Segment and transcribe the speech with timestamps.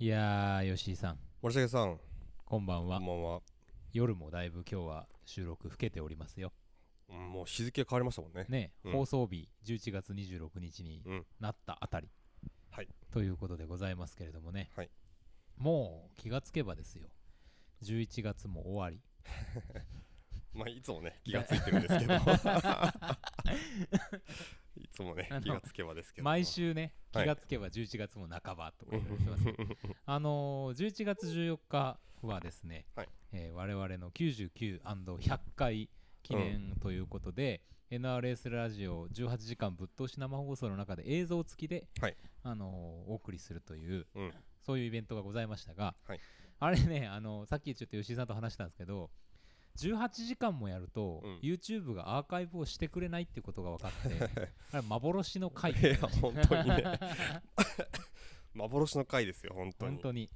[0.00, 1.98] いやー、吉井さん、森重さん、
[2.44, 3.06] こんばんはこん。
[3.08, 3.40] ばんは。
[3.92, 6.52] 夜もだいぶ今日は収録更けておりますよ。
[7.10, 8.46] うんもう日付変わりましたもんね。
[8.48, 11.26] ね、うん放送日11月26日にうん。
[11.40, 12.08] なったあたり
[12.70, 12.88] はい。
[13.10, 14.90] ということでございますけれどもね、はい
[15.56, 17.08] もう気がつけばですよ。
[17.82, 19.00] 11月も終わり。
[20.54, 22.14] まあ、いつもね、気がついてるんですけど。
[24.78, 26.24] いつもね気がつけばですけど。
[26.24, 26.44] 毎。
[26.44, 29.58] 週ね、気はいがつけば11月も半ばとか言われてますけど、
[30.06, 35.90] あのー、11月14日はですね、はいえー我々の 99&100 回
[36.22, 44.32] 記念ということで、NRS ラジオ18時間ぶっ通し生放送の中で映像付きで、はいあのーお送りするといううん。
[44.64, 46.20] そういうイベントがございましたが、はい
[46.60, 49.10] あれね、あのさっきちょっと吉井さんと話したんですけど
[49.78, 51.38] 18時間もやると、うん。
[51.38, 56.84] YouTube がアーカイブをしてくれないってことが分かって 幻の回いや、本当にね。
[58.54, 59.92] 幻の回ですよ、本当に。
[59.92, 60.30] 本当に。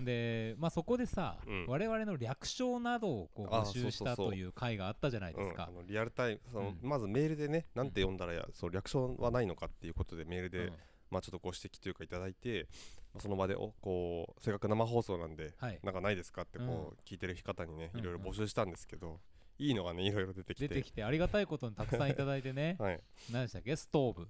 [0.00, 1.66] で、まあ、そこでさ、うん。
[1.66, 6.78] 我々の略称などをこうあ募集したという回があったじゃないですうん、かリアルタイムその、うん。
[6.82, 10.74] まずメールでね、なんて読んだらや、そう略称はないのかっていうことでメールで、うん
[11.12, 12.66] まあちょっとご指摘というかいただいて、
[13.14, 16.72] まあその場でおこうせっかく生放送なんで、はい、なんかないですかってこう、うん
[17.04, 18.00] 聞いてる方にね、うん。
[18.00, 19.20] いろいろ募集したんですけど、
[19.58, 20.68] いいのがね、いろいろ出てきて。
[20.68, 23.00] 出てきてありがたいことにたくさんいただいてね、 はい。
[23.30, 23.76] 何でしたっけ？
[23.76, 24.28] ストーブ、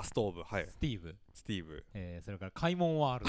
[0.00, 0.66] あ、ストーブ、はい。
[0.70, 1.84] スティーブ、スティーブ。
[1.92, 3.26] えーそれから開門ワール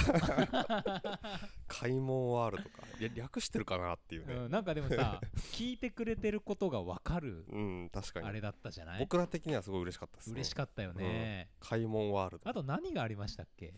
[1.68, 2.84] 開門 ワールドか。
[3.00, 4.40] いや、略してるかなっていうド、ね。
[4.42, 5.20] うんなんかでもさ
[5.54, 8.28] 聞いてくれてることが分かるうん、確かに。
[8.28, 9.00] あれだったじゃない？
[9.00, 10.34] 僕ら的にはすごい嬉しかったですね。
[10.36, 12.50] 嬉しかったよね、開門ワールド。
[12.50, 13.74] あと何がありましたっけ？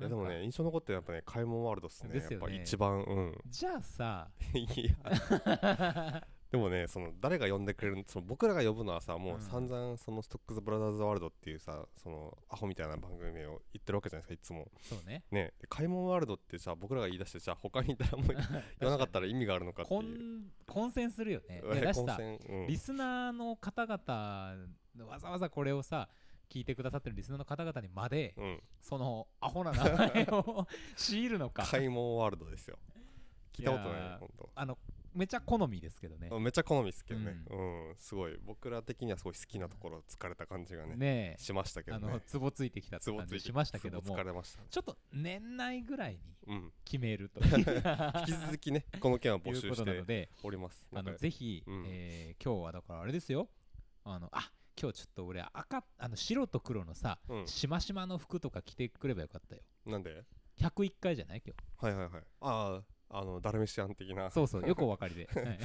[0.00, 2.12] いや、でもね、印象残ってるのはやっぱね、開門ワールドっすね。
[2.14, 3.38] ですよねやっぱ一番、うん。
[3.46, 6.26] じゃあさ いや。
[6.52, 14.70] でもね、その誰が呼んでくれるその僕らが呼ぶのはさ、もう散々そのストックズブラザーズワールドっていうさ、そのアホみたいな番組を言ってるわけじゃないですか、いつも。
[14.82, 18.36] そうねね、で開門ワールドってさ、僕らが言い出して、じゃあ他に誰も言
[18.90, 20.08] わなかったら意味があるのかってこいう。
[20.44, 26.08] ん混戦するよねいやえだしさ混戦うんリスナーの方々わざわざこれをさ
[26.50, 28.62] 聞いてくださってるリスナーの方々にまで、うん。
[28.82, 32.78] そのアホな名前を 強いるのか開門ワールドですよ。
[33.54, 34.50] 聞いたことないいやーよ、ほんと。
[34.54, 34.78] あの
[35.14, 36.28] めっちゃ好みですけどね。
[36.40, 37.56] めっちゃ好みですけどね、う
[37.92, 42.08] ん、すごい僕ら的にはすごい好きなところ疲れた感じがねねしましたけどね。
[42.08, 44.62] のツボついてきたってつぼついて感じしましたけどつぼも疲れました。
[44.68, 46.72] ちょっと年内ぐらいにうん。
[46.84, 47.46] 決めるという。
[48.20, 50.86] 引き続きねこの件は募集しております。
[50.92, 51.84] あなんかのぜひ、うん。
[51.86, 53.48] えー今日はだからあれですよ。
[54.04, 57.46] あのあ今日ちょっと俺赤あの白と黒のさ、うん。
[57.46, 59.62] しましまの服とか着てくればよかったよ。
[59.86, 60.24] なんで
[60.58, 61.42] ？101回じゃない？
[61.44, 61.86] 今日。
[61.86, 62.22] はいはいはい。
[62.40, 62.82] ああ
[63.14, 64.30] あのダルメシアン的な。
[64.30, 65.58] そうそうよくお分かりで、はい。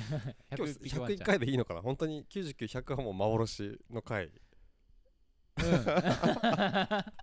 [0.58, 1.82] 今日101匹ワン101ちゃん回でいいのかな？
[1.82, 4.32] 本当に99100はもう幻の回。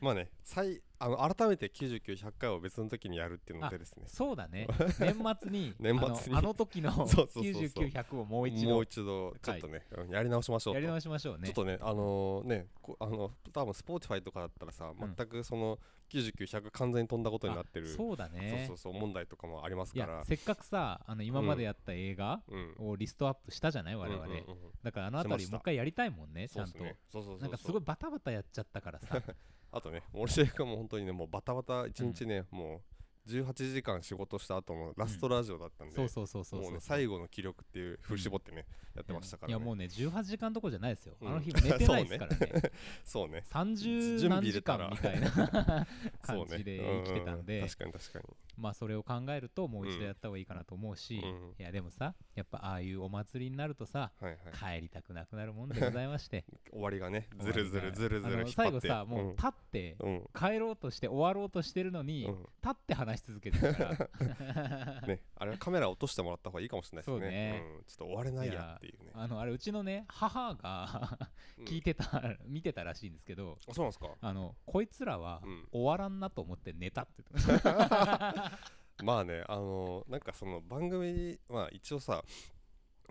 [0.00, 4.04] まあね再あの改めて99100回を別の時にやるっていうのでですね。
[4.08, 4.66] そうだね。
[4.98, 6.38] 年末に年末に。
[6.38, 7.84] あの時のそうそうそうそう。
[7.84, 10.80] 99100をもう一もう度一度ちょっとね、うんやり直しましょうと。
[10.80, 11.46] やり直しましょうね。
[11.46, 15.14] ちょっとね、あのね、こあの多分スポーティファイとかだったらさ、うん。
[15.14, 15.78] 全くその
[16.12, 18.64] 99、100完全に飛んだことになってる、あそうだね。
[18.68, 23.96] そうそうそう問題とかもありますいから、やせっかくさあの今までやった映画うん、をリストアップしたじゃない？
[23.96, 24.44] 我々、うんうんうん
[24.82, 27.40] だからあの辺りもう一回やりたいもんねちゃんと、ね、そうそうそうそう。
[27.42, 29.20] なんかすごいバタバタやっちゃったからさ。
[29.74, 32.80] あとね、森重君も本当にね、もうバタバタ一日ね、もう
[33.28, 41.28] 18時間仕事した後のラストラジオだったんで、そうそうそうそうもうね、最後の気力っていう振り絞ってね、やってましたから、ね、いやもうね18時間どころじゃないですよ、うん。
[41.28, 42.62] あの日寝てないですからね。
[43.04, 45.30] そうね、30準備何時間みたいな
[46.22, 48.24] 感じで生きてたんで、確かに確かに。
[48.56, 51.54] まあそれを考えるともう一度やった方がいいかなと思うし、うん。
[51.58, 54.78] いやでもさやっぱああいうお祭りになるとさはいはい。
[54.78, 56.44] 帰りたくなくなるもんでございまして。
[56.72, 58.52] 終わりがね、ずるずるずるずるあの引っ張って。
[58.52, 62.38] 最後さもう立ってうん、うん帰ろうとして終わろうとしてるのに、うん。
[62.40, 65.00] 立って話し続けてるから。
[65.06, 67.30] ね、あれはカメラ落としてもらった方がいいかもしれないですね。
[67.30, 67.62] ね。
[67.78, 69.10] うん、ちょっと終われないやっていうね。
[69.14, 71.18] あのあれうちのね母が
[71.58, 71.64] うん。
[71.64, 74.08] 聞いてた、見てたらしいんですけどあ、そうなんですか。
[74.20, 75.68] あのこいつらはうん。
[75.70, 78.32] 終わらんなと思って寝たって言ってました
[79.02, 82.24] まあね、あのなんかその番組、まあ一応さ、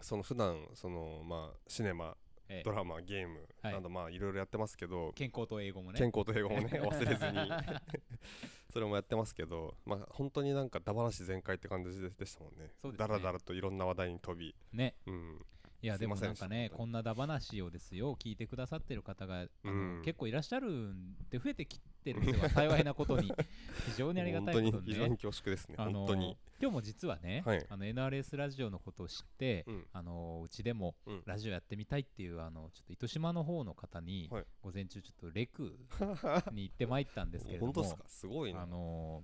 [0.01, 2.15] その普段そのまあシネマ、
[2.47, 2.63] ええ。
[2.63, 3.73] ドラマ、ゲームはい。
[3.73, 5.99] などまあいろいろやってますけど、健康と英語もね。
[5.99, 7.51] 健康と英語もね 忘れずに。
[8.71, 12.71] それもやってますけど、まあ本当になんかダバなし全開って感じででしたもんね。
[12.97, 14.95] だらだらといろんな話題に飛び、ね。
[15.05, 15.45] うん、
[15.83, 20.01] いやでもなんかねこんなダ話をですよ聞いてくださってる方がうん。
[20.05, 23.33] 結構いらっしゃるんで増えてきてるんですよ幸いなことに。
[23.87, 24.81] 非常にありがたいことにね。
[24.85, 25.75] 非常に恐縮ですね。
[25.79, 26.37] あの本当に。
[26.61, 27.65] 今日も実はね、はい。
[27.67, 29.87] あの NRS ラジオのことを知って、うん。
[29.91, 31.23] あのうちでもうん。
[31.25, 34.45] ラジオやってみたいっていうあのちょっと糸島の方の方に、はい。
[34.61, 35.79] 午前中ちょっとレク
[36.53, 38.07] に行ってまいったんですけれども本当ですか？
[38.07, 38.61] すごいな。
[38.61, 39.23] あの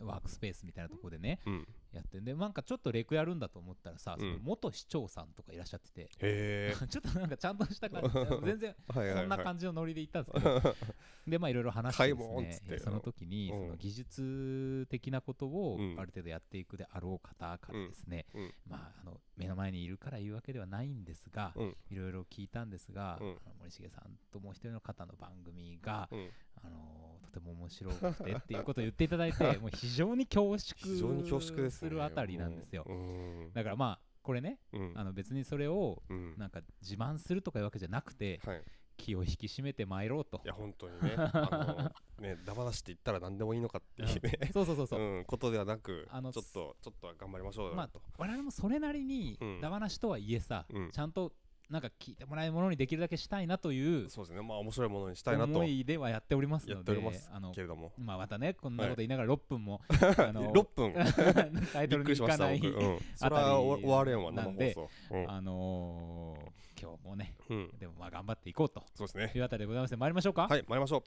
[0.00, 2.24] ワークスペースみたいなところでねうんやってん。
[2.24, 4.20] でなんかちょっとレクやるんだと思ったらさ、うん。
[4.20, 6.74] その元市長さんとかいらっしゃってて。
[6.88, 8.10] ちょっとなんかちゃんとした感じ。
[8.44, 10.74] 全然そんな感じのノリで行ったんですけど。
[11.26, 13.58] でまあいろいろ話してですねその時にうん。
[13.58, 15.98] その技術的なことをうん。
[15.98, 18.54] ある程度やっていくであろう方からですね、うん。
[18.66, 21.76] まああの目の前にいるから言うわけではないんですが、うん。
[21.90, 23.18] いろいろ聞いたんですが、
[23.58, 26.30] 森重さんともう一人の方の番組が、うん。
[26.64, 30.74] あのとても面白くてっていうことを言っていただいてもう非常に恐縮。
[30.76, 33.50] 非常に恐縮ですねするあたりなんですよ、うん。
[33.52, 34.92] だからまあこれねうん。
[34.96, 36.34] あの別にそれをうん。
[36.36, 38.62] なんか自慢するとかいうわけじゃなくてはい。
[38.98, 40.40] 気を引き締めて参ろうと。
[40.42, 44.50] いや本当にねあのねダマなしって言ったら何でもいいのかっていうね。
[44.54, 49.60] そうそうそうそう、うんことではなくあのちょっとちょっとは頑張りましょうよまあと我々もそれなりにうん。
[49.60, 50.90] ダマなしとはいえさ、うん。
[50.90, 51.32] ちゃんと
[51.70, 54.42] なんか聞いてもらえるものにできるだけしたいなというそうですね。
[54.42, 57.92] まあ面白いものにしたいなと思いではやっておりますやのでっておりますあのけれども。
[57.98, 60.94] まあまたねこんなこと言いながら6分も、あの 6分。
[61.72, 62.84] タイトルびっくりしまにいかない、した僕。
[62.84, 62.98] うん。
[63.16, 65.30] それは終われんわ生なんで放送うん。
[65.30, 67.70] あのー今日もねうん。
[67.78, 68.84] でもまあ頑張っていこうと。
[68.94, 69.32] そうですね。
[69.34, 71.02] いうあたりでございまして参りましょうか、はい参りましょう。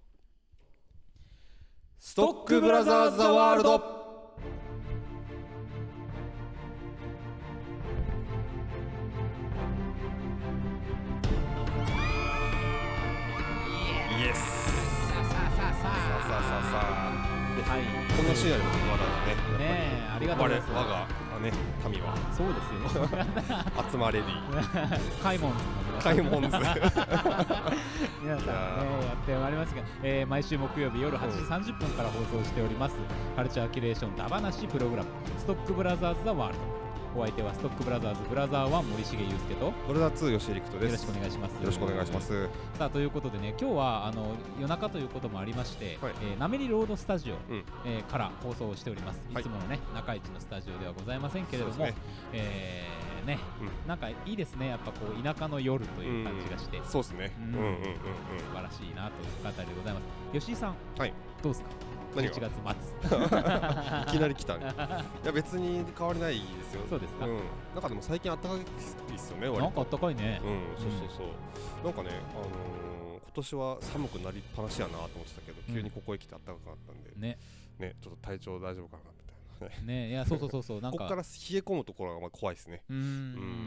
[1.99, 4.68] スストックブラザーズ・ザ・ワールド
[18.29, 19.65] はいこんな深夜にもかかわらずねね
[20.05, 20.71] えありがとうございます。
[20.71, 21.07] 我我が
[21.39, 21.51] ね
[21.89, 22.15] 民は。
[22.31, 23.07] そうですよ
[23.91, 24.25] 集まれり。
[25.23, 26.15] カイモンズの皆さん。
[26.15, 26.79] 開門図 皆さんね
[28.23, 28.43] いやや
[29.13, 31.37] ってまいりますが、えー毎週木曜日夜8時
[31.71, 32.95] 30分から放送しております、
[33.35, 36.88] カルチャーキュレーションダバなしプログラムストックブラザーズ・ザ・ワールド
[37.19, 39.65] お相手はストックブラザーズブラザー1森重祐介と。
[39.65, 41.05] よブラザー2吉井陸斗です。
[41.05, 41.51] ろしくお願いします。
[41.51, 42.49] よろしくお願いします。
[42.77, 46.13] さあということでね今日はあの夜中ということもありまして、はい。
[46.21, 47.63] えーなめりロードスタジオ、うん。
[47.85, 49.41] えーから放送をしております、はい。
[49.41, 51.93] い、つものね中市のスタジオではございませんけれども、ね。
[52.31, 53.87] えーねうん。
[53.87, 57.35] なんかいいですねやっぱこう田舎の夜という感じがして、そうですね。
[57.37, 57.75] ううんんうんうんうん。
[57.75, 57.83] 素
[58.55, 60.39] 晴らしいなという方でございます。
[60.39, 61.13] 吉井さん、はい。
[61.43, 61.98] どうですか？
[62.15, 62.51] 何が？11月
[62.99, 64.13] 末。
[64.13, 64.73] いきなり来たね
[65.23, 66.81] いや別に変わりないですよ。
[66.89, 67.25] そうですか。
[67.25, 67.29] ん。
[67.73, 68.59] なんかでも最近暖かい
[69.11, 71.85] ですよねなんかあったかいね、うんそうそうそう。
[71.85, 77.11] なんかねあのー今年は寒くなりっぱなしやなと思ってたけど急にここへ来て暖かくなったんで。
[77.15, 77.37] ね。
[77.77, 79.03] ねちょっと体調大丈夫かな
[79.59, 80.09] みたいなねね。
[80.09, 80.81] いやそうそうそうそう。
[80.81, 80.97] なんか。
[80.97, 82.83] ここから冷え込むところがまあ怖いですね。
[82.89, 82.99] うーん。
[82.99, 83.05] う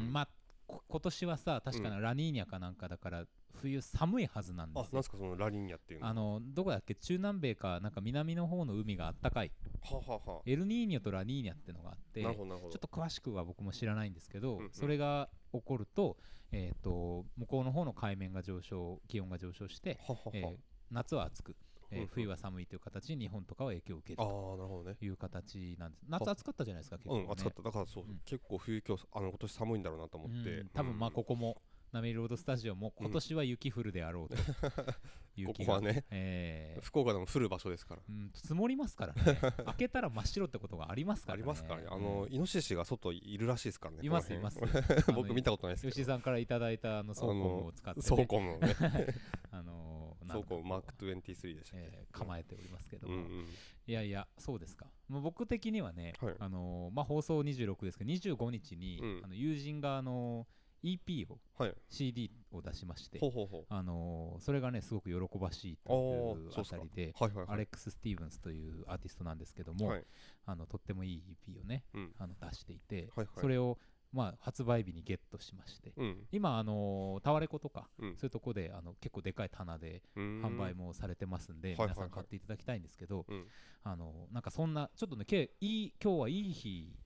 [0.08, 0.12] ん。
[0.12, 0.28] まあ
[0.66, 3.24] こ今年はさ確かなラニーニャかなんかだから
[3.62, 6.94] 冬寒いはずなんですよあなんすかそのラニーニャっていうのあのどこだっけ？
[6.96, 9.52] 中南米かなんか南の方の海があったかい。
[9.82, 10.42] ははは。
[10.44, 12.72] エルニーニョとラニーニャってのがあってなるほどなるほど。
[12.72, 14.70] ちょっと詳しくは僕も知らないんですけど、うんうん。
[14.72, 16.16] それが起こると,、
[16.50, 20.30] えー、と向こうの方の海面が上昇気温が上昇して、ははは。
[20.34, 20.56] えー
[20.90, 21.56] 夏は暑く、
[21.90, 22.08] えーうんうん。
[22.08, 24.96] 冬は寒いという形に日本とかは影響を受けああるとなるほどね。
[25.00, 26.04] いう形なんです。
[26.06, 27.62] 夏暑かったじゃないですか結構、ね、うん暑かった。
[27.62, 28.20] だからそううん。
[28.26, 30.50] 結構冬今日あの今年寒いんだろうなと思って。
[30.50, 31.62] うん多分まあここも、
[31.92, 34.34] ナメリロードスタジオも今年は雪降るであろうと
[35.36, 36.04] いうこ気が、 こはね。
[36.10, 38.02] えー福岡でも降る場所ですから。
[38.08, 39.22] うん、積もりますからね。
[39.66, 41.42] 開けたら真っ白ってことがありますかあらね。
[41.42, 41.88] りますからね。
[41.90, 42.02] あうん。
[42.02, 45.90] のイノシシが外いるらしいですからねいますいこのます辺僕見たことないですけど。
[45.92, 48.74] 吉井さんからいただいたあのソーコムを使って、ね、ソーコムのね。
[49.50, 51.86] あのー なんかソーコムマーク23でしたっけ？
[51.92, 53.46] えー構えておりますけども、うんうん。
[53.86, 54.86] いやいやそうですか。
[55.08, 56.36] もう僕的にはね、はい。
[56.38, 59.20] あのーまあ、放送26ですけど25日に、うん。
[59.24, 61.74] あの友人があのー EP をはい。
[61.88, 63.64] CD を出しましてほうほうほう。
[63.68, 65.92] あのーそれがねすごく喜ばしいと
[66.38, 67.46] いうあたりではいはいはい。
[67.48, 70.04] アレックス・スティーブンスというアーティストなんですけども、はい。
[70.46, 72.12] あのとってもいい EP をねうん。
[72.18, 73.26] あの出していて、はいはい。
[73.40, 73.78] それを、
[74.12, 76.26] まあ、発売日にゲットしまして、うん。
[76.32, 78.16] 今、あのータワレコとか、うん。
[78.16, 80.42] そういうとこであの結構でかい棚でうん。
[80.44, 81.94] 販売もされてますんで、はいはいはい。
[81.96, 83.46] 皆さん買っていただきたいんですけど、うん。
[83.84, 87.01] あのなんかそんなちょっとねけいい今日はいい日あ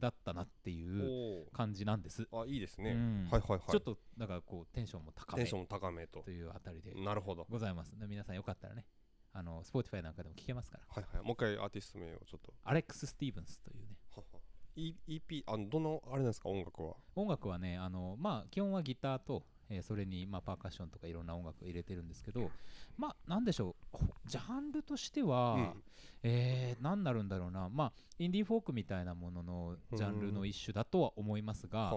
[0.00, 2.22] だったなっていうお感じなんです。
[2.22, 2.92] ーあいいですね。
[2.92, 3.28] うん。
[3.30, 3.60] はいはいはい。
[3.70, 5.42] ちょっとだからこうテンションも高め。
[5.42, 6.22] テンション高めと。
[6.22, 7.46] というあたりでなるほど。
[7.48, 7.98] ございます。
[7.98, 8.86] で皆さんよかったらね、
[9.32, 11.24] あの Spotify なんかでも聞けますから、はいはい。
[11.24, 12.52] もう一回アーティスト名をちょっと。
[12.64, 14.40] アレックス・スティーブンスというね、はは。
[14.76, 16.94] E- EP あのどのあれなんですか音楽は？
[17.16, 22.50] 音楽はね、あのまあ、基本はギターと、えーそれに、まあ、パーカッションとかいろんな音楽を入れてるんですけど、
[22.96, 25.82] まあ、なんでしょう、ほジャンルとしては、うん。
[26.22, 31.90] えー、何になるんだろうな、まあ、インディーフォークみたいなもののジャンルの一種だとは思いますが、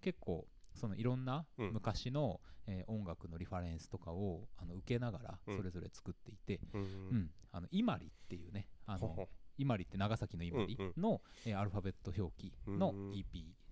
[0.00, 1.72] 結構、そのいろんなうん。
[1.72, 5.56] 昔の、えー音楽のリファレンスとかをあの受けながらうん。
[5.56, 6.84] それぞれ作っていて、ううん
[7.18, 7.30] ん。
[7.52, 9.26] あのイマリっていうね、あはのは
[9.58, 13.24] イマリって長崎のイマリうんの、えーアルファベット表記のうん EP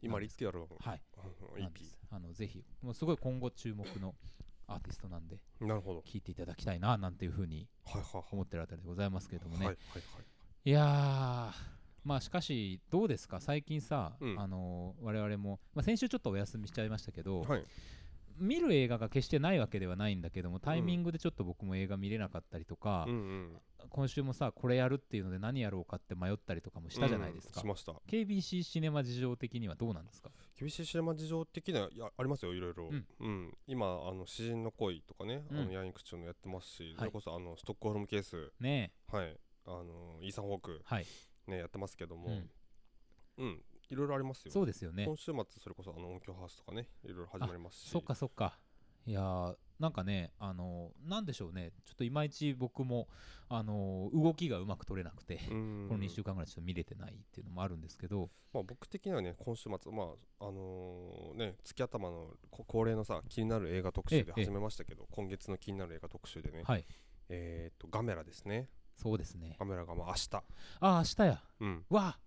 [0.07, 1.01] 今リなんですってやるのはい、
[1.57, 1.99] うんなんです。
[2.11, 2.65] あのぜひ。
[2.83, 4.15] もうすごい今後注目の
[4.67, 6.03] アーティストなんで EP なるほど。
[6.03, 7.69] 聴いていただきたいななんていうふうに
[8.31, 10.05] 思ってるあたりでございますけれどもね、はいはいはい。
[10.65, 11.53] いやー
[12.05, 13.41] まあしかしどうですか？
[13.41, 14.41] 最近さ、うん。
[14.41, 17.65] あのー我々も、まあ、先週ちょっとお休みしちゃいましたけど、はい
[18.39, 23.61] 見る映画が決してないわけではないんだけどもタイミングでちょっと僕も映画見れなかったりとか、うんうん。
[23.91, 27.61] 今週もさこれやるっていうので何やろうかって迷ったりとかもしたじゃないですか、うん。
[27.63, 27.93] しました。
[28.11, 30.31] KBC シネマ事情的にはどうなんですか？
[30.59, 33.07] 厳しいシネマ事情的にはいやありますよいろいろ、うん。
[33.21, 33.55] うん。
[33.67, 35.59] 今あの詩人の恋とかね、うん。
[35.59, 36.97] あのヤンイクチョのやってますし、い。
[36.99, 38.53] それこそあのストックホルムケース。
[38.61, 39.37] ねはい。
[39.67, 41.07] あのイーサン・ホークえはい。
[41.47, 42.29] ねやってますけども。
[42.29, 42.51] うん。
[43.37, 44.53] うん、いろいろありますよ。
[44.53, 45.05] そうですよね。
[45.05, 47.89] 今週末それこそあの音響ハウスとかねいろいろ始まりますし。
[47.91, 48.59] そっかそっか。
[49.07, 51.73] いやーなんかねあのーなんでしょうね。
[51.85, 53.09] ちょっといまいち僕も
[53.49, 55.87] あのー動きがうまく取れなくて、うん。
[55.89, 58.31] この2週間ぐらいちょっと見れてないっていうのもあるんですけど。
[58.53, 60.05] まあ、僕的にはね今週末ま
[60.41, 66.87] ああのーね月頭のこ恒例のさ気になる映画特集でええ始めましたけど、今月の気になる映画特集でね、はい。
[67.29, 68.71] えっ、とガメラですね。
[68.97, 69.57] そうですね。
[69.59, 70.29] ガメラがまあ明日。
[70.81, 71.43] あ明日や。
[71.61, 71.85] うん。
[71.91, 72.19] わあ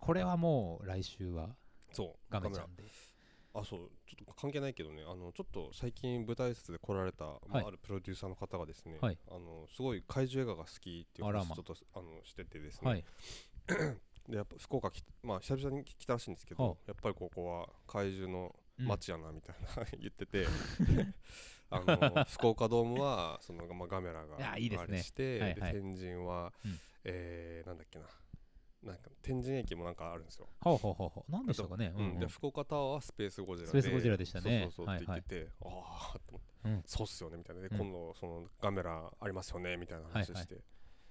[0.00, 1.50] これはもう来週は
[1.92, 2.84] そうガメちゃんで。
[3.54, 5.02] あそうちょっと関係ないけどね。
[5.06, 7.64] あのちょっと最近舞台挨拶で来られた、まあはい。
[7.66, 9.18] あるプロデューサーの方がですね、はい。
[9.28, 13.04] あのすごい怪獣映画が好きっていう話をちょっとあのしててですね、はい。
[14.28, 18.86] でやっぱ福岡きまあ久々に来たらしいんですけど、はあやっぱりここは怪獣のうん。
[18.86, 20.46] 街やなみたいな、 言ってて。
[21.70, 25.72] あの福岡ドームはその、まあ、ガメラがあれして、はいはい。
[25.74, 26.80] で天神は、うん。
[27.04, 28.06] えーなんだっけな
[28.82, 31.32] なんか天神駅もなんかあるんですよ、ほうほうほうほう。
[31.32, 31.92] 何でしたかね。
[31.96, 32.04] うん。
[32.04, 32.18] うんうん。
[32.20, 33.70] で福岡タワーはスペースゴジラで。
[33.70, 34.70] スペースゴジラでしたね。
[34.74, 36.82] そうそうそうって言ってて、ああと思って、うん。
[36.86, 37.62] そうっすよねみたいな。
[37.62, 37.78] で、うん。
[37.78, 40.62] 今度そのガメラありますよねみたいな話して、はい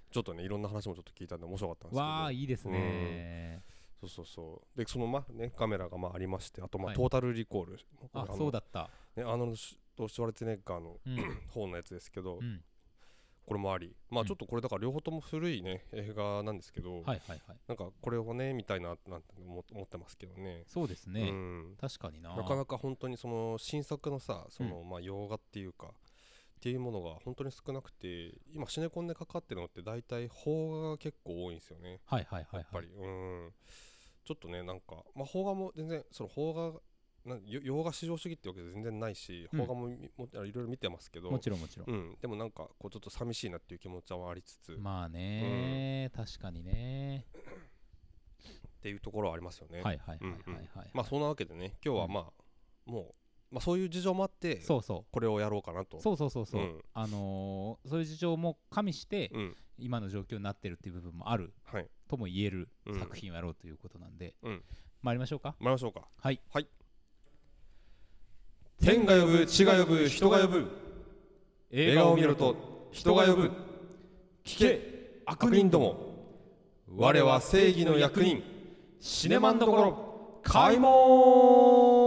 [0.09, 2.01] ちょっとねいろんな話もちょっと聞いたんで面白かったんですけど。
[2.01, 3.61] わあいいですね。
[3.99, 4.77] そうそうそう。
[4.77, 6.95] でそのまあねカメラがまあありましてあとまあ、はい。
[6.95, 7.79] トータルリコール
[8.13, 8.89] あのそうだった。
[9.15, 11.17] ね、アーノルドシュ・シュワルツェネッガーのうん。
[11.53, 12.61] 方のやつですけど、うん
[13.47, 14.27] これもありまあうん。
[14.27, 17.41] ちょっとこれだから両方とも古いね映画なんですけど、はいはいはい。
[17.67, 20.65] なんかこれをね見たいななんて思思ってますけどね。
[20.67, 21.29] そうですね。
[21.29, 22.35] うん、確かにな。
[22.35, 32.01] なかなか本当にその新作のさその、まあ洋画っていうかっていうものが本当に少なくて今シネコンでかかってるのって大体邦画が結構多いんですよね。
[32.05, 32.61] はいはいはいはい。
[32.61, 33.51] やっぱり、うん。
[34.25, 36.73] ちょっとねなんかまあ邦画も全然その邦画
[37.27, 39.59] な洋画至上主義ってわけじゃ全然ないし、うん。
[39.59, 41.29] 邦画もみもいろいろ見てますけど。
[41.31, 41.89] もちろんもちろん。
[41.89, 47.25] うん、でもなんかこうちょっと寂しいなっていう気持ちはありつつ、っまあね確かにね。
[48.81, 49.81] ていうところはありますよね。
[49.81, 50.53] はいはいはいうんうん。
[50.55, 52.13] はいはいまあそんなわけでね今日はうん。
[52.13, 52.25] まあ、
[52.85, 53.15] も
[53.51, 55.05] う、まあ、そういう事情もあってそうそう。
[55.11, 55.99] これをやろうかなと。
[55.99, 56.81] そうそうそうそう、うん。
[56.93, 59.55] あのーそういう事情も加味して、うん。
[59.79, 61.87] 今の状況になってるっていう部分もあるはい。
[62.07, 62.99] とも言えるうん。
[62.99, 64.63] 作品をやろうということなんで、うん。
[65.01, 65.55] 参りましょうか。
[65.59, 66.07] 参りましょうか。
[66.17, 66.41] はい。
[66.49, 66.67] はい。
[68.81, 70.71] 天が呼ぶ地が呼ぶ人が呼ぶ。
[71.71, 73.51] 映画を見ろと人が呼ぶ。
[74.45, 76.07] 聞け悪人ども。
[76.95, 78.43] 我は正義の役人。
[78.99, 82.06] シネマンどころ開門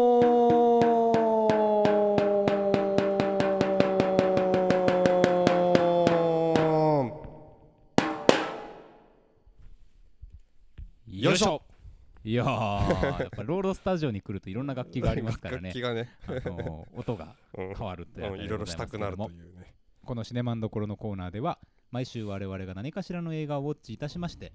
[12.22, 15.70] いやーやっぱロードスタジオに来るといろんな楽器がありますからね。
[15.70, 17.74] 楽器がね、あのー音が うん。
[17.74, 19.74] 変わるというあたりうんいろいろしたくなるというね。
[20.04, 21.58] このシネマンどころのコーナーでは
[21.90, 24.52] 毎週我々が何かしらの映画をウォッチいたしまして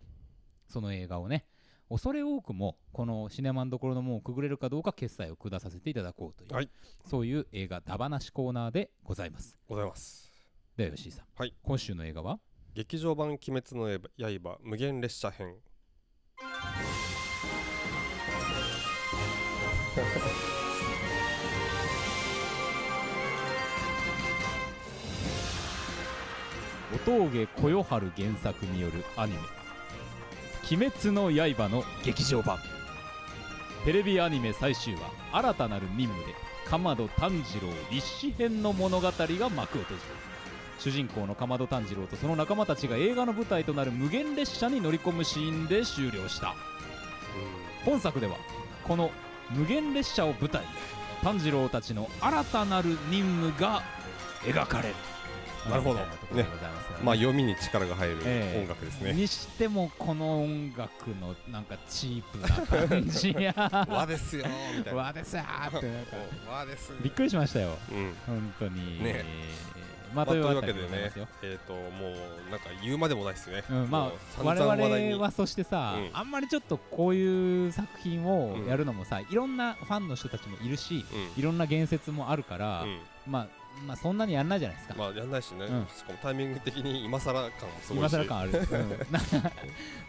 [0.68, 1.46] その映画をね
[1.90, 6.70] 恐れ多くもこのシネマンどころの門をくぐれるかどうか決済を下させていただこうという、はい。
[7.06, 9.56] そういう映画ダバなしコーナーでございます。
[9.68, 10.32] ございます。
[10.76, 11.54] では吉井さん、はい。
[11.64, 12.40] 今週の映画は？
[12.74, 15.56] 劇場版「鬼滅の刃無限列車編」
[19.96, 20.02] 小
[27.06, 29.40] 峠小夜春原作によるアニメ
[30.70, 32.58] 「鬼滅の刃」の劇場版。
[33.86, 35.00] テレビアニメ最終話
[35.32, 36.34] 新たなる任務で
[36.66, 39.12] 鎌戸炭治郎立志編の物語が
[39.50, 40.00] 幕を閉じる。
[40.78, 46.54] 主人公の鎌戸炭治郎とその仲間たちが映画の舞台となる無限列車に乗り込むシーンで終了した。
[47.86, 48.36] 本作では
[48.84, 49.10] この
[49.52, 50.68] 無限列車を舞台に
[51.24, 53.82] 炭治郎たちの新たなる任務が
[54.44, 54.96] 描かれる。
[55.70, 56.00] なるほど。
[56.00, 57.04] みたいなところでございますよね。
[57.04, 63.54] まあ読みに力が入るええ音楽ですね、にしてもこの音楽のなんかチープな感じや。
[63.90, 65.00] 和ですよーみたいな。
[65.02, 66.02] わですーってな。
[66.02, 67.78] んか和ですびっくりしましたよ。
[67.92, 68.16] うん。
[68.28, 69.04] 本当に。
[69.04, 69.26] ね
[70.14, 73.64] まあまあ、というわけでねえっ、と、もうなんか言うまでもないですね。
[73.70, 76.10] うん、まあ我散々はそしてさ、うん。
[76.14, 81.42] あんまりちょっとこういう作品をうんやるのもさ、いろんなファンの人たちもいるしうん。
[81.42, 83.00] いろんな言説もあるから、うん。
[83.28, 83.48] まあ
[83.86, 85.88] まあそんなにやんないじゃないですか、まあやんないしね、うん。
[85.88, 87.52] しかもタイミング的に今更感も
[87.82, 88.14] すごいし。
[88.14, 88.56] 今更感ある、うん。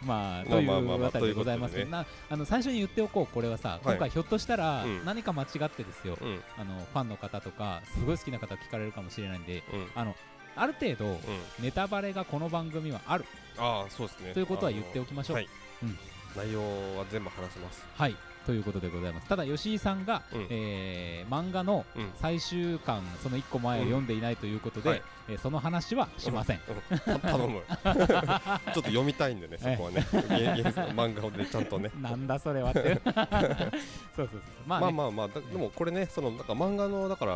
[0.07, 6.43] まあというあたりでございますけど、というなあの最初に言っておこうこれはさ、今回ひょっとしたらうん何か間違ってですよ、うん。
[6.57, 9.87] あのファンの方とかすごい好きな方聞かれるかもしれないんでうん。
[9.95, 10.15] あの
[10.55, 11.19] ある程度うん。
[11.59, 13.25] ネタバレがこの番組はある。
[13.57, 14.33] ああそうですね。
[14.33, 15.37] ということは言っておきましょう。
[15.37, 15.55] あのはい。
[15.83, 15.97] うん。
[16.35, 16.61] 内容
[16.97, 17.85] は全部話します。
[17.95, 18.15] はい
[18.47, 19.27] ということでございます。
[19.27, 20.47] ただ吉井さんが、うん。
[20.49, 22.09] えー漫画のうん。
[22.15, 25.01] 最終巻その1個前を読んでいないということで、はい。
[25.29, 26.99] えーその話はしません、うん。
[26.99, 27.61] た頼む。
[27.67, 30.01] ちょっと読みたいんでねそこはね。
[30.11, 31.91] 漫画でちゃんとね。
[32.01, 33.01] なんだそれはって
[34.15, 34.85] そうそうそうまあ、ね。
[34.85, 37.33] まあまあまあだでもこれねそのなんか漫画のだから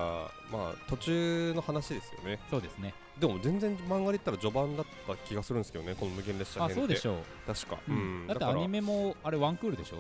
[0.52, 2.40] まあ途中の話ですよね。
[2.50, 2.94] そうですね。
[3.20, 6.74] でも全然漫画で言ったら序盤だった気がするんですけどねこの無限列車編って。
[6.76, 8.24] あそうでしょう、確か、ううん。
[8.24, 9.98] ん、だってアニメもあれワンクールでしょ？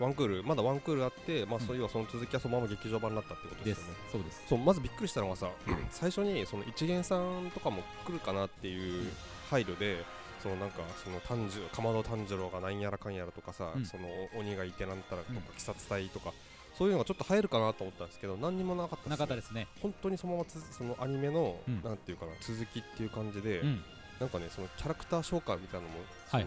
[0.00, 1.66] ワンクールまだワンクールあってまあうん。
[1.66, 3.98] そういうその続きはそのまま劇場版になったってことでですすよね。
[4.12, 4.42] そうです。
[4.48, 5.50] そうまずびっくりしたのがさ
[5.90, 9.12] 最初にその一元さんとかも来るかなっていう
[9.50, 10.04] 配慮で
[10.42, 13.84] そのなんかその炭治かまど炭治郎がなんやらかんやらとかさ、うん。
[13.84, 15.36] その鬼がいてなんたらとかうん。
[15.36, 16.32] 鬼殺隊とか、
[16.78, 19.66] そういうのがちょっと入るかなと思ったんですけど何にもなかったです、ね、なかったですね。
[19.82, 21.82] 本当にそのままつそのアニメの、うん。
[21.82, 23.82] なんていうかな続きっていう感じで、うん。
[24.18, 26.44] なんかねそのキャラクター紹介みたいなのもその、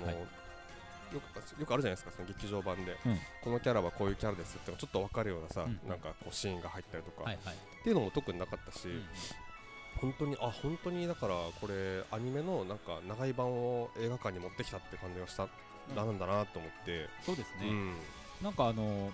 [1.13, 3.17] よくよくあるじゃないですかその劇場版で、うん。
[3.43, 5.79] このキャラはこういうキャラですってちょっと分かるようなさ、うん。
[5.87, 9.03] なんかこうシーンが入ったりとか、はいはい、っていうのも特になかったし、うん
[10.01, 15.47] 本当にあ本当にだからこれアニメのなんか長い版を映画館に持ってきたって感じがした、
[15.95, 17.93] なんだなと思って、そうですね、うん、
[18.41, 19.11] なんかあの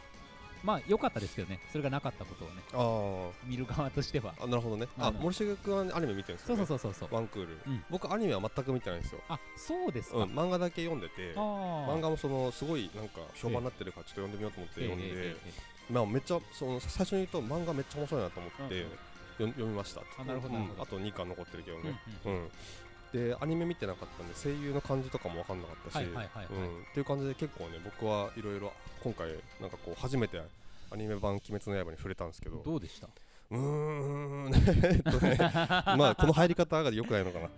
[0.64, 1.60] まあ良かったですけどね。
[1.72, 4.34] それがなかったことをねあ見る側としては。
[4.40, 4.88] ーあなるほどね。
[4.98, 6.68] あ森重君はアニメ見てるんですそうよね？
[6.68, 7.16] そうそうそうそう。
[7.16, 7.84] ワンクール、うん。
[7.90, 15.36] 僕アニメは全く見てないんですよ、あそうですか、うん、漫画だけ読んでて漫画もそのすごいなんか評判になってるからちょっと読んでみようと思ってええ読んで、
[15.92, 18.90] まあめっちゃその最初に言うと漫画めっちゃ面白いなと思って、うん
[19.40, 20.02] 読みました。
[20.20, 20.70] あなるほどうん。
[20.78, 22.52] あと2巻残ってるけどえね、うん
[23.14, 26.08] でアニメ見てなかったんで声優の感じとかも分かんなかったし、っ
[26.94, 29.30] ていう感じで結構ね僕はいろいろ今回
[29.60, 30.40] なんかこう初めて
[30.92, 32.62] アニメ版「鬼滅の刃」に触れたんですけど。
[32.64, 33.08] どうでした？
[33.52, 34.52] うーん。
[34.86, 35.36] えっとね。
[35.98, 37.50] まあこの入り方が良くないのかな。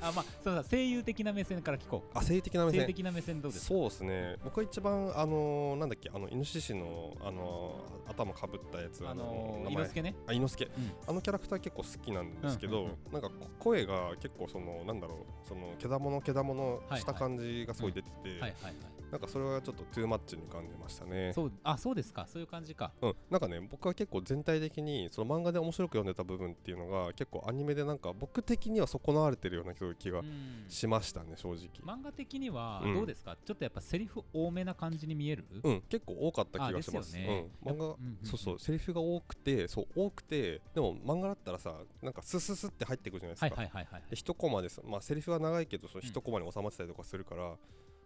[0.00, 2.18] あまあそのさ声優的な目線から聞こう。
[2.18, 2.80] あ性的な目線。
[2.80, 3.68] 性的な目線どうですか？
[3.74, 4.36] そうですね。
[4.42, 9.74] 僕は一番あのーなんだっけあのイノシシのあのー頭かぶったやつあの名前。
[9.76, 10.92] ー、猪之助ね、あ、猪之助うん。
[11.10, 18.74] あのキャラクター結構好きなんですけど、うんうんなんかこ声が結構そのなんだろうそのけだものけだものした感じがすごい出てて、はいはいはい
[19.10, 21.32] なんかそれはちょっとトゥーマッチに感じましたね。
[21.34, 22.26] そうあそうですか。
[22.28, 22.92] そういう感じか。
[23.02, 30.64] うん、なんかね僕は結構全体的にその漫画で面白く読んでた部分っていうのが結構アニメでなんか僕的には損なわれてるような気がうん。
[30.68, 31.68] しましたね正直。
[31.84, 32.94] 漫画的にはうん。
[32.94, 37.16] どうですか、ちょっとやっぱセリフ多めな感じに見える、うん、結構多かった気がします。
[37.16, 37.50] あですよね。
[37.64, 38.26] うん、漫画、うんうんうん。
[38.26, 43.46] そうそう、セリフが多くて、そう多くて、でも漫画だったらさ、なんかスススって入ってくるじゃないですか。
[43.46, 47.56] はいはいはいはいで一コマです、まあセリフは長いけど、そのうん一コマに収まってたりとかするから、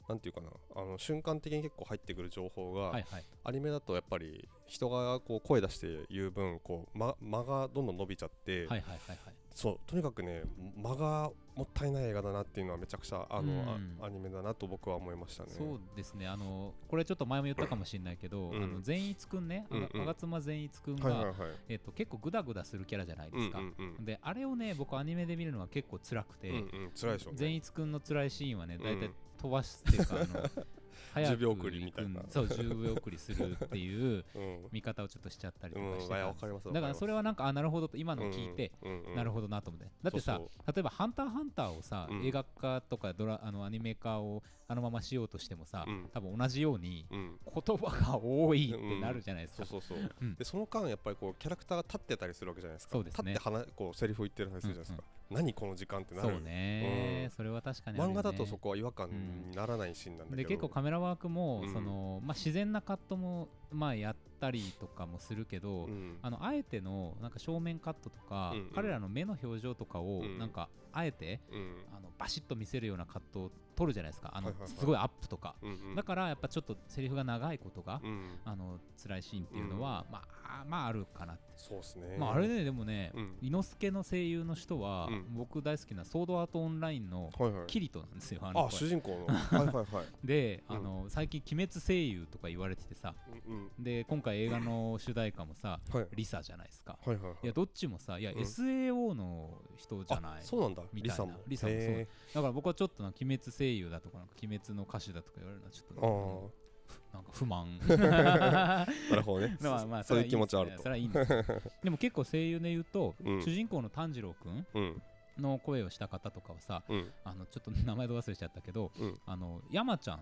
[0.08, 3.24] なんていうかな、あの瞬間的に結構入ってくる情報が、はいはい。
[3.44, 9.18] アニメだとやっぱり人がこう声出して言う分、こう間間がどんどん伸びちゃって、はいはいはいはい。
[9.54, 10.42] そうとにかくね
[10.76, 15.50] 間がもったいない映画だなっていうのはめちゃくちゃあの、アニメだなと僕は思いましたね。
[15.56, 16.26] そうですね。
[16.26, 18.62] あのこれちょっと前も言ったかもしれないけど、うん。
[18.62, 20.04] あの善逸くんね、うんうん。
[20.06, 21.34] 吾妻善逸くんが、はいはいはい。
[21.68, 24.04] えっと、結構グダグダするキャラじゃないですか、うんうんうん。
[24.04, 27.38] であれをね僕アニメで見るのは結構辛くて、うんうん、辛いでしょうね。
[27.38, 29.14] 善逸くんの辛いシーンはね大体うん
[29.44, 30.26] 飛ばすっていうか、あの
[31.12, 32.22] 早く10秒送りみたいな。
[32.28, 34.68] そう10秒送りするっていううん。
[34.72, 38.72] 見方をちょっとしちゃったりとうん、かしてたんだからそれはなんかあなるほどと今のを聞いて、
[39.14, 39.88] なるほどなと思って。
[40.02, 42.26] だってさ例えば「ハンターハンター」をさ、うん。
[42.26, 46.08] 映画化とかドラあのアニメ化をあのまましようとしてもさ、うん。
[46.10, 50.34] 多分同じようにうん、言葉が多いってなるじゃないですか、そうそうそう、うん。
[50.36, 52.92] でその間やっぱりこうキャラクターが立ってたりするわけじゃないですか。
[52.92, 53.32] そうですね。
[53.34, 56.28] 立って話こうセリフを言ってる話じゃないですか、何この時間ってなる。
[56.28, 57.30] そうね、うん。
[57.30, 58.04] それは確かにね。
[58.04, 61.72] 漫画だとそこは違和感にならないシーンなんだけど、で結構カメラワークも、うん。
[61.72, 66.18] そのまあ、自然なカットも、まあ、やったりとかもするけど、うん。
[66.22, 68.70] あのあえてのなんか正面カットとか、うんうん。
[68.74, 70.38] 彼らの目の表情とかを、うん。
[70.38, 71.76] なんかあえてうん。
[71.96, 74.78] あのバシッと見せるようなカットを撮るじゃないですかあの、はいはいはい。
[74.78, 75.94] すごいアップとか、うんうん。
[75.94, 82.16] だからやっぱちょっとセリフが長いことが、うん、あの辛いシーンっていうのは、まあまああるかなって、そうですね。
[82.18, 83.36] まああれねでもね、うん。
[83.40, 85.24] 伊之助の声優の人は、うん。
[85.34, 87.66] 僕大好きなソードアートオンラインのはいはい。
[87.66, 89.26] キリトなんですよあのあ声主人公の。
[89.26, 90.06] はいはいはい。
[90.24, 90.76] で、うん。
[90.76, 93.14] あの最近鬼滅声優とか言われててさ。
[93.48, 93.84] うんうん。
[93.84, 96.06] で今回映画の主題歌もさはい。
[96.16, 96.98] リサじゃないですか。
[97.04, 97.36] はいはいはい。
[97.44, 100.82] いやどっちもさいや、うん SAO の人じゃないあそうなんだ。
[100.92, 101.24] みたいな。
[101.46, 101.68] リサも。
[101.68, 101.70] そう。
[101.70, 106.64] へだから僕はちょっとな鬼滅声優だとかなんか鬼滅の歌手だとか言われるのはちょっと
[107.12, 107.78] なんか不満。
[107.88, 109.56] なるほどね。
[109.60, 110.78] まあまあそういう気持ちはあると。
[110.78, 111.44] それはいいんですよ
[111.82, 113.42] でも結構声優で言うと、うん。
[113.42, 115.02] 主人公の炭治郎くんうん。
[115.38, 117.12] の声をした方とかはさうん。
[117.24, 119.20] あのちょっと名前ど忘れしちゃったけど、うん。
[119.26, 120.20] あの山ちゃん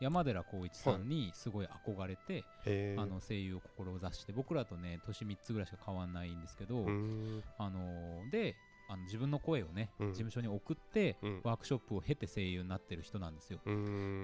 [0.00, 6.86] 山寺宏一さんにすごい憧れて、へえあの声優を志して僕らとね年3つぐらいしか変わんないんですけど、
[7.58, 8.56] あので
[8.90, 10.08] あの自分の声をね、うん。
[10.08, 11.40] 事務所に送って、うん。
[11.44, 13.60] ワークショップを経て声優になってる人なんですよ。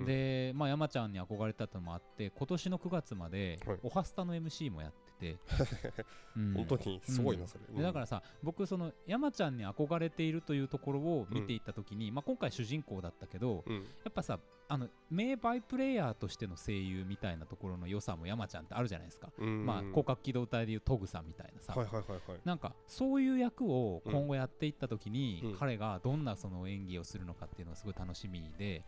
[0.04, 3.78] で、まあ、山ちゃんに憧れたのもあって今年の9月まではい。
[3.84, 5.26] おはスタの MC もやって。
[5.34, 5.36] て、
[6.36, 6.52] うん。
[6.54, 7.48] 本当にすごいなうん。
[7.48, 7.64] それ。
[7.76, 13.76] でだからさ僕その山ちゃんに憧れているというところを見ていった時に、まあ、今回主人公だったけどうん。
[13.76, 19.64] やっぱさあの名バイプレイヤーとしての声優みたいなところの良さも山ちゃんってあるじゃないですか、うん。
[19.64, 22.40] まあ、広角機動隊でいうトグさんみたいなさ、はいはいはいはい。
[22.44, 25.56] なんかそういう役を今後やっていった時に、うん。
[25.56, 28.84] 彼がどんなその演技をするのかっていうのがすごい楽しみで、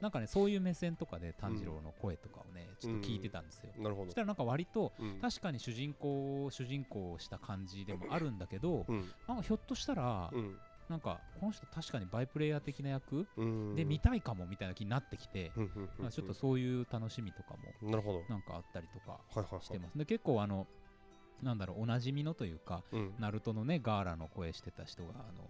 [0.00, 3.70] なんかねそういう目線とかで炭治郎の声とかをね、ちょっと聞いてたんですよ。
[3.78, 4.06] なるほど。
[4.06, 5.20] そしたらなんか割とうん。
[5.20, 9.10] 確かに主人公を主人公をした感じでもあるんだけど、うん。
[9.28, 10.56] なんかひょっとしたら、うん。
[10.88, 13.76] なんかこの人確かにバイプレイヤー的な役うん。
[13.76, 18.24] で見たいかもみたいな気になってきて、うんうんうんまあ、ちょっとそういう楽しみとかもなるほど。
[18.28, 19.20] なんかあったりとか
[19.60, 19.96] してます。
[19.96, 20.66] で結構あの
[21.42, 23.14] なんだろうおなじみのというかうん。
[23.20, 25.44] ナルトのね我愛羅の声してた人があの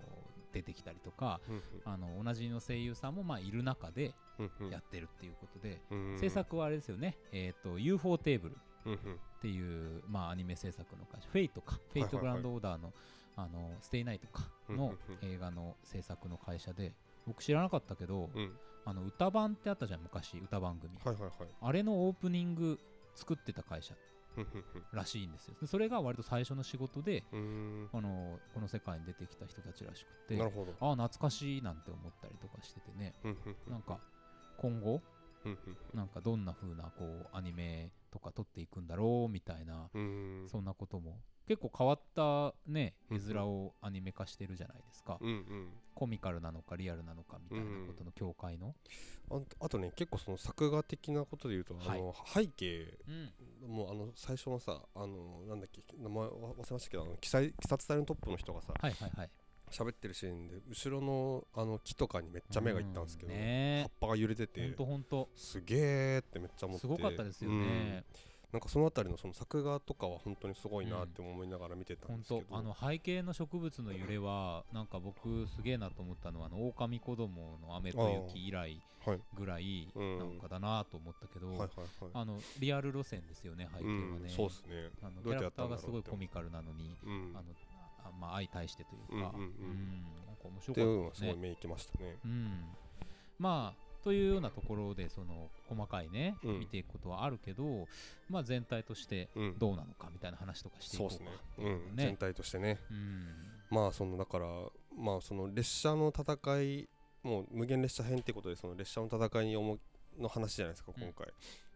[0.52, 4.50] 出てきたりとかうんあの同じの声優さんもまあいる中でうん。
[4.60, 9.20] うんやってるっていうことで、うん制作はあれですよね、えっ、と UFO テーブルっうんうん。
[9.40, 11.28] ていう、まあ、アニメ制作の会社。
[11.30, 11.78] フェイトか。
[11.92, 12.92] フェイトグランドオーダーの,、
[13.36, 14.48] あのステイナイトか。
[14.68, 16.92] の映画の制作の会社で
[17.26, 18.52] 僕知らなかったけど、うん。
[18.86, 21.32] あの歌番ってあったじゃん昔歌番組、はいはいはい。
[21.60, 22.78] あれのオープニング
[23.14, 23.94] 作ってた会社
[24.90, 25.54] らしいんですよ。
[25.60, 27.36] でそれが割と最初の仕事であ
[28.00, 30.72] のこの世界に出てきた人たちらしくてなるほど。
[30.80, 33.12] ああ懐かしいなんて思ったりとかしててね。
[33.68, 33.98] なんか
[34.56, 35.02] 今後
[35.44, 35.58] うん。
[35.92, 40.02] なんかどんな風なこうアニメとか撮っていくんだろうみたいなうん。
[40.42, 41.18] うんそんなことも。
[41.46, 43.16] 結構変わったねうん。
[43.16, 45.18] 絵面をアニメ化してるじゃないですか。
[45.20, 45.68] うんうん。
[45.94, 48.74] コミカルなのかリアルなのかみたいなことの境界の。
[49.30, 52.98] ああとね結構その作画的なことで言うとあの背景
[53.64, 53.70] うん。
[53.70, 59.30] もうあの最初のさあのなんだっけ名前わ忘れましたけどあの記載鬼殺隊のトップの人がさはいはいはい
[59.70, 63.82] 喋ってるシーンで後ろのあの木とかにめっちゃ目がいったんですけど、うんね。
[63.82, 65.28] 葉っぱが揺れててとほんと。
[65.34, 67.56] すげーってめっちゃ思ってすごかったですよね。
[67.56, 68.04] うん。
[68.52, 79.20] なんかそのあたりのその作画とかは本当にすごいなって思いながら見てたほんんですけど、とあの背景の植物の揺れはなんか僕すげえなと思ったのはあの狼子供の雨と雪以来はい。
[79.34, 80.18] ぐらいうん。
[80.18, 81.68] なんかだなと思ったけど、
[82.12, 84.90] あのリアル路線ですよね背景はね、うん、そうですね。
[85.02, 87.32] あのキャラクターがすごいコミカルなのに、うん。
[87.34, 87.42] あのあ
[88.20, 90.02] まあ相対してというか、うんうんうん。
[90.26, 91.08] なんか面白かったですね。
[91.08, 92.16] がすごい目いきましたね。
[92.24, 92.64] うん、
[93.38, 96.60] まあというようなところでその細かいね、うん。
[96.60, 97.86] 見ていくことはあるけど、
[98.28, 99.58] まあ全体としてうん。
[99.58, 101.40] どうなのかみたいな話とかしていこうかそうですね。
[101.58, 102.78] うん、ね全体としてね。
[102.90, 103.26] うん。
[103.70, 104.46] まあそのだから
[104.96, 106.88] まあその列車の戦い
[107.22, 109.78] もう無限列車編ってことでその列車の戦いに重
[110.18, 111.02] の話じゃないですかうん。
[111.02, 111.28] 今回、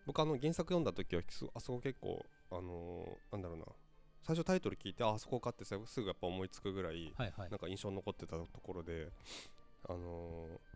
[0.06, 3.64] 僕あの原作読んだ時はすあそこ結構あのーなんだろうな
[4.26, 7.50] 最初タイトル聞いてああそこかってすぐすぐやっぱ思いつくぐらいはいはい。
[7.50, 9.08] なんか印象に残ってたところで
[9.88, 10.74] あのー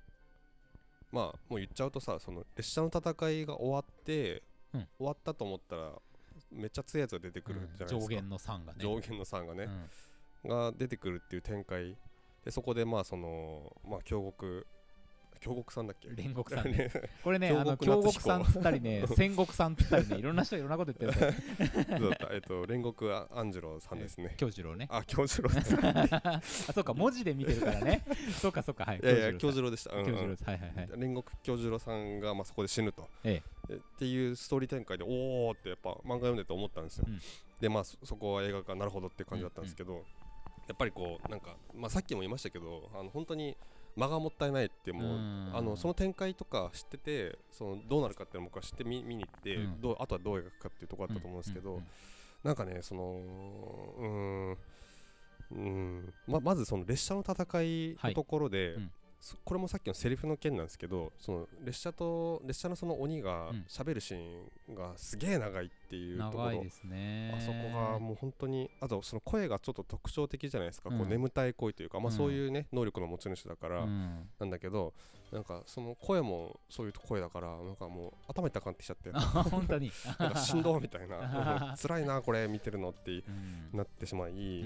[1.10, 4.42] まあもう言っちゃうとさその列車の戦いが終わって、
[4.74, 4.80] うん。
[4.98, 5.92] 終わったと思ったら
[6.52, 8.02] めっちゃ強いやつが出てくるじゃないですか、うん。
[8.02, 8.78] 上限の3がね。
[8.78, 9.68] 上限の3がね、
[10.44, 10.50] うん。
[10.50, 11.96] が出てくるっていう展開。
[12.44, 14.66] でそこでまあそのまあ京極
[15.38, 16.08] 京極さんだっけ？
[16.08, 16.78] 煉獄さんね。
[16.78, 16.90] ね
[17.24, 21.36] これね京あの京極さんつったりね 戦国さんつったりねいろんな人いろんなこと言ってるね。
[21.98, 22.34] そうだった。
[22.34, 24.34] えっと煉獄あ安次郎さんですね。
[24.36, 24.86] 京次郎ね。
[24.90, 28.04] あ京次郎あそうか文字で見てるからね。
[28.40, 29.94] そうかそうかはいやいや京京次次郎でした。
[29.94, 30.14] うんうん。
[30.14, 30.88] はいはいはい。
[30.88, 33.08] 煉獄京次郎さんがまあそこで死ぬと。
[33.24, 33.74] ええ。
[33.74, 37.20] っていうストーリー展開でおおってやっぱ漫画読んでて思ったんですよ、うん。
[37.60, 40.04] でまあそそこは映画化なるほどっていう感じだったんですけど、
[40.68, 43.56] やっぱりこうなんか、まあ、さっきも言いましたけどあの本当に
[43.98, 45.50] 間がもったいないってもう、うん。
[45.54, 49.80] あのその展開とか知っててそのどうなるかっていうのを僕は知ってみ見に行って、うん。
[49.80, 51.86] どうあとはどう描くかっていうところだったと思うんですけど、うんうん
[52.44, 53.20] なんかねその
[53.98, 58.90] うーんうーんままずその列車の戦いのところで、うん。
[58.97, 58.97] そ
[59.44, 63.64] これもさっきのセリフの件なんですけどその列車と列車のその鬼がうん。
[63.68, 67.34] 喋るシーンがすげえ長いっていうところ、長いですね。
[67.36, 72.16] あそこがもう本当にあとその声がちょっと特徴的じゃないですか、こううん眠たい声というか、まあ、うん。
[72.16, 73.82] そういうね能力の持ち主だから。
[73.82, 74.28] うん。
[74.38, 74.94] なんだけど、
[75.32, 79.10] なんかその声もそういう声だからなんかもう頭痛くなってきちゃって。
[79.14, 79.90] あ本当に。
[80.18, 81.76] なんかしんどいみたいな。
[81.80, 83.70] 辛いなこれ見てるのってうん。
[83.72, 84.64] なってしまい、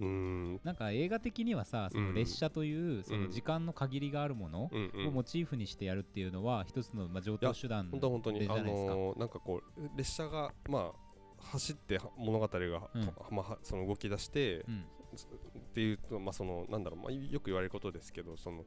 [0.00, 0.08] うん。
[0.08, 4.70] うんなんか映画的にはさその列車というその時間の限りがあるものを
[5.10, 8.94] モチーフにしてやるっていうのは一つのまあ上等手段本当本当にあでじゃないですか。
[8.94, 11.08] のーなんかこう列車がまあ
[11.40, 12.70] 走っては物語が、うん。
[13.30, 14.84] まあはその動き出して、うん。
[15.58, 18.64] っていうとまあそのなんだろう、まあ、よく言われることですけどその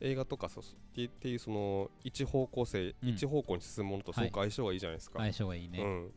[0.00, 0.64] 映画とかそう
[1.02, 3.08] っていうその一方向性、うん。
[3.10, 5.18] 一方向に進むものとすごく相性がいいじゃないですか。
[5.20, 5.80] 相性がいいね。
[5.80, 6.12] うん、うん。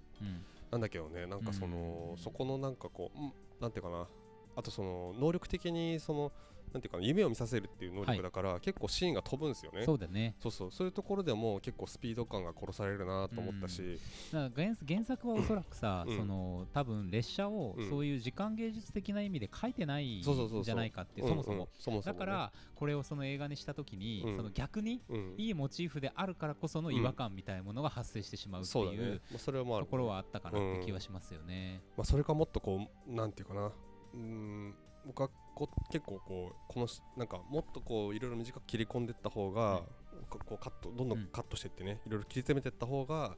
[0.71, 2.17] なんだけどねなんかその、うん。
[2.17, 4.07] そこのなんかこう、うんなんていうかな
[4.55, 6.31] あとその能力的にその
[6.73, 9.83] なんていうかな夢を見させるっていう能はい力だから、結構シーンが飛ぶんですよね。
[9.83, 10.35] そうだね。
[10.41, 10.71] そうそう。
[10.71, 13.99] そういうところでも結構スピード感が殺されるなと思ったし、
[14.31, 16.17] だから原原作はおそらくさ、うん。
[16.17, 17.89] その多分列車をうん。
[17.89, 24.37] そういう時間芸術的な意味で書いてないんじゃないかってうんそもそもだからこれをその映画にした時に、うん。
[24.37, 25.35] その逆にうん。
[25.37, 31.81] いいモチーフであるからこその違和感みたいなものが発生してしまうっていう、まあ、それはまあところはあったかなって気はしますよね。
[31.97, 33.71] まあ、それかもっとこうなんていうかな
[34.13, 39.83] うーん僕はこ結構こうこのしなんかもっとこういろいろ短く切り込んでいった方が、
[40.29, 43.35] ここうカットどんどうんんカットしていってね、いろいろ切り詰めていった方が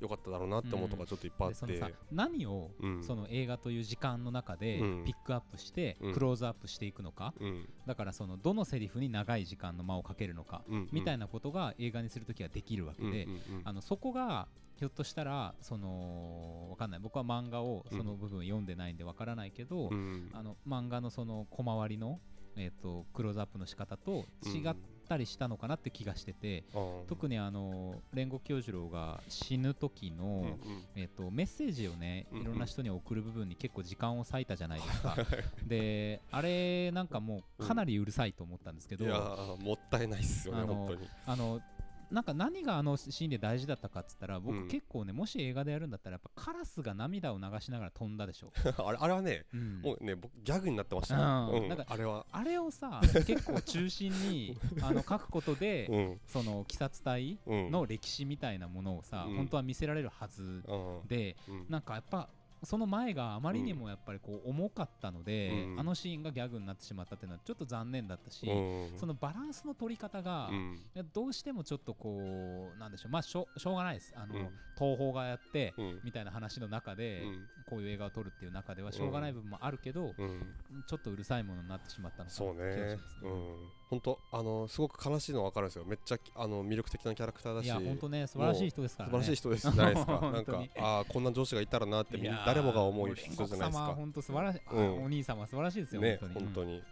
[0.00, 3.02] 良かっただろうなって思うとこがちょっといっぱいあって、でそのさ何をうん。
[3.02, 5.04] その映画という時間の中でうん。
[5.04, 6.14] ピックアップしてうん。
[6.14, 7.68] クローズアップしていくのか、うん。
[7.86, 13.62] だからそのどのセリフに長い時間の間をかけるのか、うんみたいなことが映画にするときはできるわけで、うんうんうん。
[13.64, 17.00] あのそこがひょっとしたらそのわかんない。
[17.00, 20.30] 僕は漫画をその部分読んでないんでわからないけど、うん。
[20.32, 22.20] あの漫画のその小回りの、
[22.56, 24.76] えー、とクローズアップの仕方と違っ
[25.08, 26.64] たりしたのかなって気がしてて、
[27.08, 30.58] 特にあの煉獄教授郎が死ぬ時の、
[30.94, 35.16] えー、とメッセージをねいろんな人に送る部分に結構時間を割いたじゃないですか。
[35.66, 41.08] であれなんかもうかなりうるさいと思ったんですけど、いやーもったいないっすよね本当に。
[41.26, 41.60] あの
[42.10, 44.68] なんか何があのシーンで大事だったかっつったら僕うん。
[44.68, 49.80] 結構ね、もし映画でやるんだったらやっぱカラスが涙を流しながら飛んだでしょ、 あれあれはねうん。
[49.82, 51.16] もうね僕ギャグになってました。
[51.16, 51.62] ね、うん。
[51.62, 51.68] うん。
[51.68, 52.26] なんかあれは。
[52.32, 56.20] あれをさ 結構中心にあの書くことで、うん。
[56.26, 57.70] その鬼殺隊うん。
[57.70, 59.36] の歴史みたいなものをさ、うん。
[59.36, 61.08] 本当は見せられるはずうん。
[61.08, 61.66] で、うん。
[61.68, 62.28] なんかやっぱ
[62.62, 65.80] その前があまりにもやっぱりこう重かったので、うん。
[65.80, 68.98] あのシーンがギャグになってしまったっていうのはちょっと残念だったし、うん。
[68.98, 70.50] そのバランスの取り方が、
[71.12, 73.12] どうしてもちょっとこうなんでしょう。
[73.12, 74.12] まあしょしょうがないです。
[74.16, 76.00] あの、うん東宝がやって、うん。
[76.04, 77.46] みたいな話の中で、うん。
[77.68, 80.42] こういう映画を撮るっていう中ではしょうがない部分もあるけど、うん。
[80.86, 82.96] ちょっとうるさいものになってしまったのかなそうって気がね。
[82.96, 83.00] し
[83.90, 85.84] 本当あのすごく悲しいの分かるんですよ。
[85.86, 87.66] めっちゃあの魅力的なキャラクターだし。
[87.66, 89.12] いや本当ね素晴らしい人ですからね。
[89.12, 90.20] 素晴らしい人ですじゃ ないですか。
[90.20, 93.94] なんかああこんな上司がいたらなって誰もが思う人じゃないですか。
[93.94, 95.04] 本当素晴らしい、あうん。
[95.04, 96.78] お兄様は素晴らしいですよ、ね本当に。
[96.78, 96.82] っ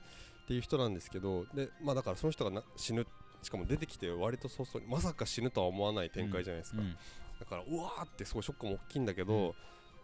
[0.47, 3.05] ていう人なんですけどでまあだからその人がな死ぬ
[3.43, 6.97] しかも出てきて割と早々にまさか死ぬとは思わない展開じゃないですか、うん
[7.39, 9.55] だからうわーってすごいショックも大きいんだけど、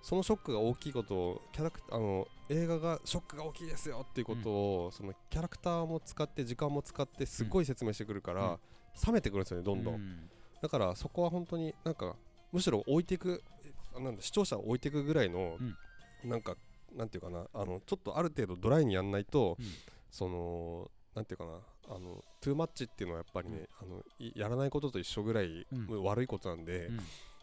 [0.02, 8.58] そのショックが大きいことをキャラクあの映画がショックが大きいですよっていうことを、そのキャラクターも使って時間も使ってすっごい説明してくるから、うん。
[9.06, 10.30] 冷めてくるんですよねどんどん、うん。
[10.60, 12.14] だからそこは本当になんか
[12.52, 13.42] むしろ置いていく
[13.96, 15.56] あなんだ視聴者を置いていくぐらいの、
[16.24, 16.56] なんか
[16.94, 19.66] なんていうかなあのちょっとある程度ドライにやんないと、うん。
[20.10, 21.52] そのなんていうかな
[21.88, 26.04] あのトゥーマッチっていうのはやっぱりね、あのいやらないことと一緒ぐらい、うん。
[26.04, 27.00] 悪いことなんで、うん。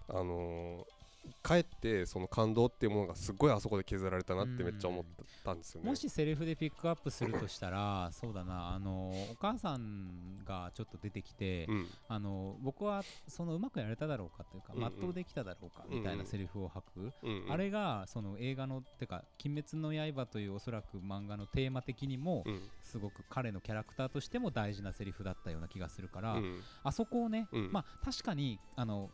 [0.10, 0.99] あのー
[1.42, 5.06] かえってその感動っていうものがすごいあそこで削られたなってめっちゃ思っ
[5.44, 5.89] たんですよね。
[5.89, 8.74] もしセリフでピックアップするとしたらそうだな。
[8.74, 11.88] あのお母さんがちょっと出てきて、うん。
[12.08, 14.92] あの僕はそのうまくやれただろうかというか、うんうん。
[15.00, 17.52] 全うできただろうかみたいなセリフを吐く、うんうん。
[17.52, 22.62] あれがその映画のてか「鬼滅の刃」というおそらく漫画のテーマ的にもうん。
[22.82, 26.62] すごく彼のキャラクターとしても大事なセリフだったような気がするから、うん。
[26.84, 27.72] あそこをね、うん。
[27.72, 29.12] まあ確かにあの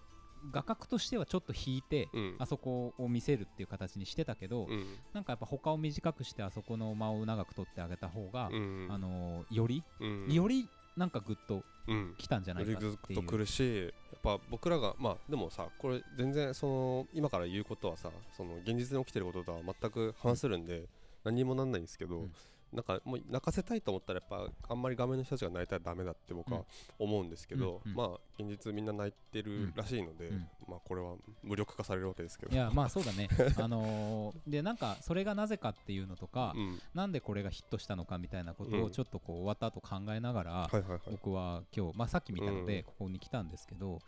[0.51, 2.35] 画角としてはちょっと引いて、うん。
[2.39, 4.85] あそこを見せるっていう形にしてたけど、うん。
[5.13, 8.87] なんかやっぱ他を短くしてあそこの間を長く取ってあげた方が、うん。
[8.89, 10.31] あのより、うん。
[10.31, 12.15] よりなんかグッとうん。
[12.17, 13.19] 来たんじゃないかグっていう。
[13.19, 20.87] ッとくるしやっぱ僕らがまあでもさこれ全然その今から言うことはさその現実に起きてることとは全く反するんで、
[21.23, 22.31] 何にもなんないんですけど、うん
[22.73, 26.63] なんかもう泣かせたいと思ったらやっぱあんまり画面の人たちが泣いたらダメだって僕は
[26.99, 27.97] 思うんですけど、うんうん。
[27.97, 30.47] まあ現実みんな泣いてるらしいので、うん。
[30.67, 32.51] まあこれは無力化されるわけですけど。
[32.53, 33.29] いやまあそうだね。
[33.57, 38.83] あのーでなんかそれがなぜかっていうのとか、うん、なんでこれがヒットしたのかみたいなことうん。
[38.83, 40.69] をちょっとこう終わった後考えながら、
[41.09, 43.99] 僕は今日、まあ、さっき見たのうんでここに来たんですけど、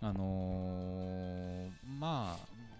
[0.00, 2.72] あのーまあ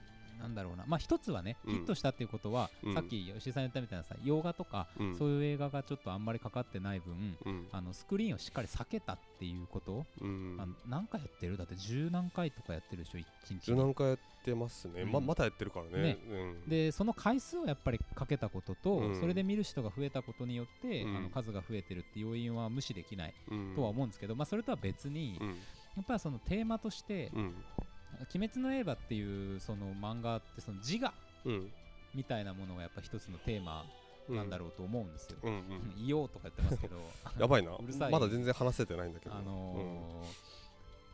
[0.43, 0.85] なんだろうな。
[0.87, 1.75] まあ一つはね、うん。
[1.75, 2.95] ヒットしたっていうことは、うん。
[2.95, 5.17] さっき吉井さん言ったみたいなさ洋画とか、うん。
[5.17, 7.69] そういう映画がちょっとあんまりかかってない分うん。
[7.73, 10.57] あのスクリーンをしっかり避けたっていうこと、うん。
[10.59, 11.57] あの何回やってる？
[11.57, 13.19] だって十何回とかやってるでしょ？
[13.19, 15.13] 一日十に何回やってますね、うん。
[15.13, 16.19] ままたやってるからね。
[16.67, 19.21] でその回数をやっぱりかけたことと、うん。
[19.21, 21.17] それで見る人が増えたことによって、うん。
[21.17, 25.49] あの数が増えてるって要因は無視できないうんとは思うんですけど、まあ、それとは別に、うん。
[25.49, 25.55] や
[26.01, 27.55] っぱりそのテーマとしてうん
[28.35, 31.13] 「鬼滅の刃」っていうその漫画ってその自我
[31.45, 31.73] うん。
[32.15, 33.87] みたいなものがやっぱ一つのテーマ
[34.29, 34.37] うん。
[34.37, 35.39] なんだろうと思うんですよ。
[35.43, 35.99] うんうん。
[35.99, 36.97] いようとか言ってますけど。
[37.39, 37.73] やばいな。
[37.77, 38.13] うるさい。
[38.13, 39.35] まだ全然話せてないんだけど。
[39.35, 40.53] あのー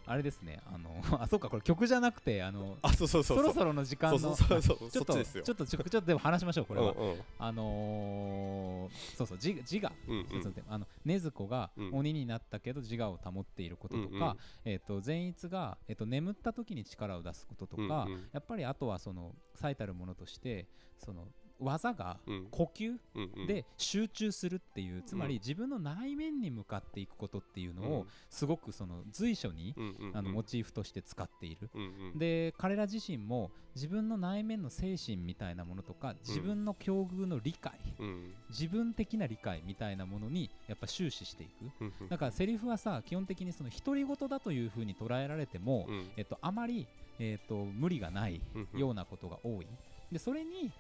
[0.09, 0.61] あれですね。
[0.67, 4.91] あの あそうかこれ曲じゃなくてあのあそうそうそうそろそろの時間のそうそうそうそう。
[4.91, 7.21] ちょっとちょっとちょっとでも話しましょうこれは、うんうん。
[7.39, 9.93] あのーそうそう自自我。
[10.09, 11.95] うん一つのテーマあの禰豆子がうん。
[11.95, 14.37] 鬼になったけど自我を保っていることとか、うんうん。
[14.65, 18.29] えー、と善逸が、えー、と眠った時に力を出すこととか、うんうん。
[18.33, 20.67] やっぱりあとはその最たるものとして
[20.99, 21.29] その
[21.61, 22.49] 技がうん。
[22.51, 25.41] 呼吸で集中するっていう、つまりうん。
[25.41, 28.07] 自分の内面に向かっていくことっていうのをうん。
[28.31, 29.75] すごくその随所に、
[30.15, 31.71] あのモチーフとして使っている。
[32.17, 38.35] で彼ら自身も自分の内面の精神みたいなものとか自分の境遇の理解、うん。
[38.51, 42.09] 自分的な理解みたいなものにやっぱ終始していく。
[42.09, 46.11] だからセリフはさ基本的にその独り言だというふうに捉えられても、うん。
[46.17, 46.87] えっと、あまり、
[47.19, 48.41] えっと、無理がない
[48.75, 49.67] ようなことが多い。
[50.11, 50.73] でそれに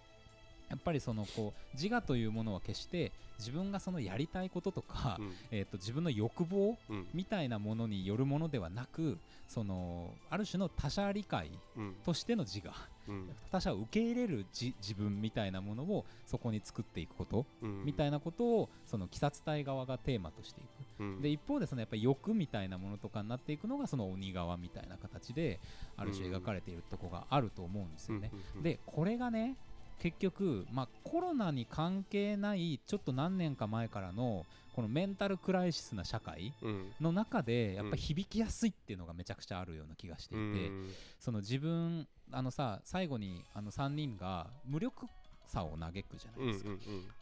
[0.68, 5.32] やっぱりそのこう自我というものは決して自分がそのやりたいこととか、うん。
[5.50, 11.94] えっと自分の欲望うんみたいなものによるものではなくそのある種の他者理解うん。
[12.04, 12.72] としての自我
[13.08, 13.28] うん。
[13.50, 17.84] 他者を受け入れる自自分みたいなものをそこに作っていくことうん。
[17.84, 20.64] みたいなことをその鬼殺隊側がテーマとしてい
[20.98, 21.02] く。
[21.02, 21.22] うん。
[21.22, 25.60] で一方でそのやっぱり欲みたいなものとかになっていくのがその鬼側みたいな形で
[25.96, 28.32] ある種描かれているとこがあると思うんですよね。
[28.62, 29.54] でこれがね
[29.98, 36.92] 結局、まあ、コロナに関係ないちょっと何年か前からのこのメンタルクライシスな社会うん。
[37.00, 40.92] の中でやっぱり響きやすいっていうのがめちゃくちゃあるような気がしていて、うん。
[41.18, 45.06] その自分あのさ最後にあの3人が無力
[45.48, 46.70] さを嘆くじゃなうんうんいですか、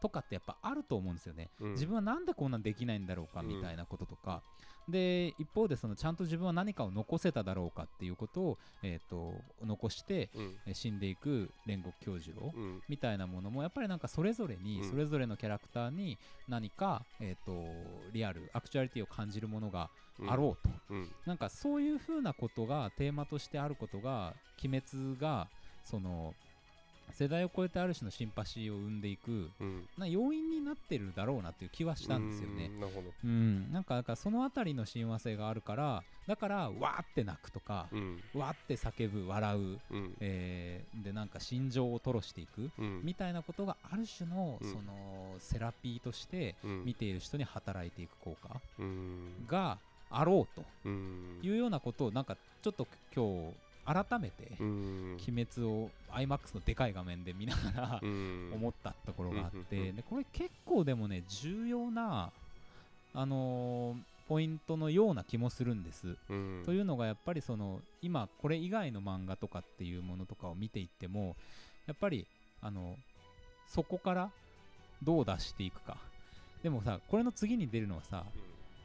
[0.03, 1.71] とかってやっぱあると思うんですよね、うん。
[1.73, 3.49] 自分はなんでこんなんできないんだろうかうん。
[3.49, 4.43] みたいなこととか、
[4.89, 9.35] で一方でそのちゃんと自分は何かを残せただろうかっていうことを、えー、と
[9.65, 10.57] 残してうん。
[10.67, 12.83] えー死んでいく煉獄教授郎うん。
[12.89, 14.91] みたいなものもやっぱりなんかそれぞれに、うん。
[14.91, 17.67] それぞれのキャラクターに何か、えー、と
[18.12, 20.31] リアルアクチュアリティを感じるものがうん。
[20.33, 21.12] あろうと、うん。
[21.27, 25.49] なんかそういうふうなことがテーマとしてあることが鬼滅が
[25.85, 26.35] その
[27.12, 29.88] 世代を超えてある種のシンパシーを生んでいくうん。
[29.97, 32.66] な要因になってるだろうなっていう気はしたんですよね。
[32.66, 32.77] う。
[32.77, 33.09] んなるほど。
[33.25, 38.21] うん、なんかそのあたりの親和性があるからだからわーって泣くとか、うん。
[38.35, 39.59] わーって叫ぶ笑う、
[39.90, 40.16] うん。
[40.21, 43.01] えーでなんか心情を吐露していくうん。
[43.05, 44.69] みたいなことがある種のうん。
[44.69, 46.85] そのセラピーとしてうん。
[46.85, 49.47] 見ている人に働いていく効果うん。
[49.47, 49.79] が
[50.11, 51.38] あろうとうん。
[51.42, 53.55] いうようなことをなんかちょっと今日
[53.87, 55.16] 改めてうん。
[55.29, 58.51] 鬼滅を IMAX のでかい画面で見ながらうん。
[58.55, 62.31] 思ったところがあってでこれ結構でもね重要な
[63.14, 66.16] あのーポイントのような気もするんです。
[66.29, 66.62] うん。
[66.66, 71.37] というのがやっぱりその今これ以外の漫画とかっていうものとかを見ていっても
[71.87, 72.27] やっぱり
[72.61, 72.96] あの
[73.68, 74.31] そこから
[75.01, 75.96] どう出していくか。
[76.62, 78.25] でもさこれの次に出るのはさ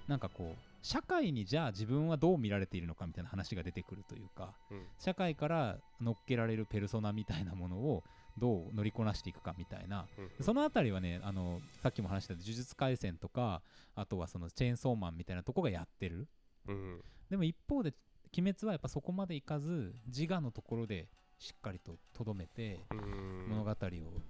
[0.07, 4.85] なんかこう社会にじゃあ自分はどう見られているのかみたいな話が出てくるというかうん。
[4.97, 8.03] 社会から乗っけられるペルソナみたいなものを
[8.37, 10.07] どう乗りこなしていくかみたいな。
[10.17, 10.43] うん。
[10.43, 13.61] そのあたりはねあのさっきも話した呪術廻戦とか
[13.95, 16.27] あとはそのチェーンソーマンみたいなとこがやってる。
[16.67, 17.01] うん。
[17.29, 17.93] でも一方で
[18.37, 23.49] 鬼滅はやっぱそこまでいかず自我のところでしっかりととどめてうん。
[23.49, 23.75] 物語を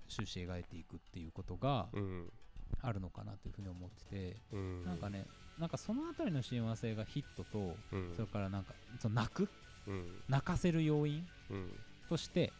[0.07, 2.33] 終始描いていくっていうことがうん。
[2.81, 4.83] あるのかなというふうに思っててうん。
[4.83, 5.25] なんかね
[5.62, 8.13] なんかそのあたりの親和性がヒットとうん。
[8.15, 9.47] それからなんかその泣く
[9.88, 10.06] うん。
[10.28, 11.69] 泣かせる要因うん。
[12.10, 12.52] として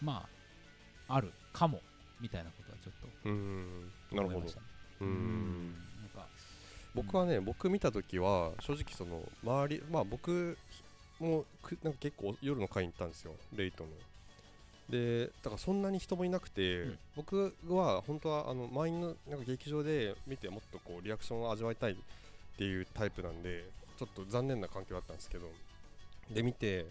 [0.00, 0.26] ま
[1.08, 1.80] ああるかも
[2.20, 3.92] みたいなことはちょっとうん。
[4.12, 4.36] なるほど。
[4.36, 4.66] 思いましたね。
[5.00, 5.72] ううん。
[6.00, 6.26] なんか
[6.94, 10.56] 僕はね僕見た時は正直その周りまあ僕
[11.18, 13.90] もくなんか結構夜の会に行ったんですよレイトの
[14.88, 16.98] でだからそんなに人もいなくて、うん。
[17.16, 21.96] 僕は本当はあの満員のなんか劇場で見てもっとこうリアクションを味わいたいっ
[22.56, 23.64] ていうタイプなんで
[23.98, 25.46] ちょっと残念な環境だったんですけど
[26.30, 26.86] で見て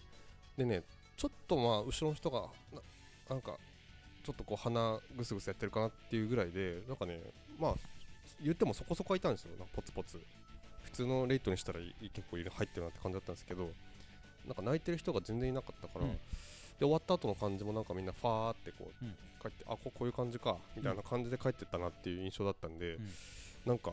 [0.57, 0.83] でね
[1.17, 2.41] ちょっとまあ後ろの人が
[2.73, 2.81] な
[3.29, 3.55] なんか
[4.23, 7.19] ちょっとこう鼻ぐすぐすやってるかなっていうぐらいでなんかね
[7.59, 7.75] まあ
[8.41, 9.51] 言ってもそこそこはいたんですよ。
[9.57, 10.19] なんかポツポツ。
[10.83, 13.71] 普通のレイトにしたらい結構入ってるなって感じだったんですけど
[14.45, 16.19] なんか泣いてる人が全然いなかったから、うん
[16.79, 19.15] 終わった後の感じもなんかみんなファーってこう、うん。
[19.41, 23.09] 帰ってあここういう感じかみたいな感じで帰ってったなっていう印象だったんで、うん。
[23.65, 23.91] なんか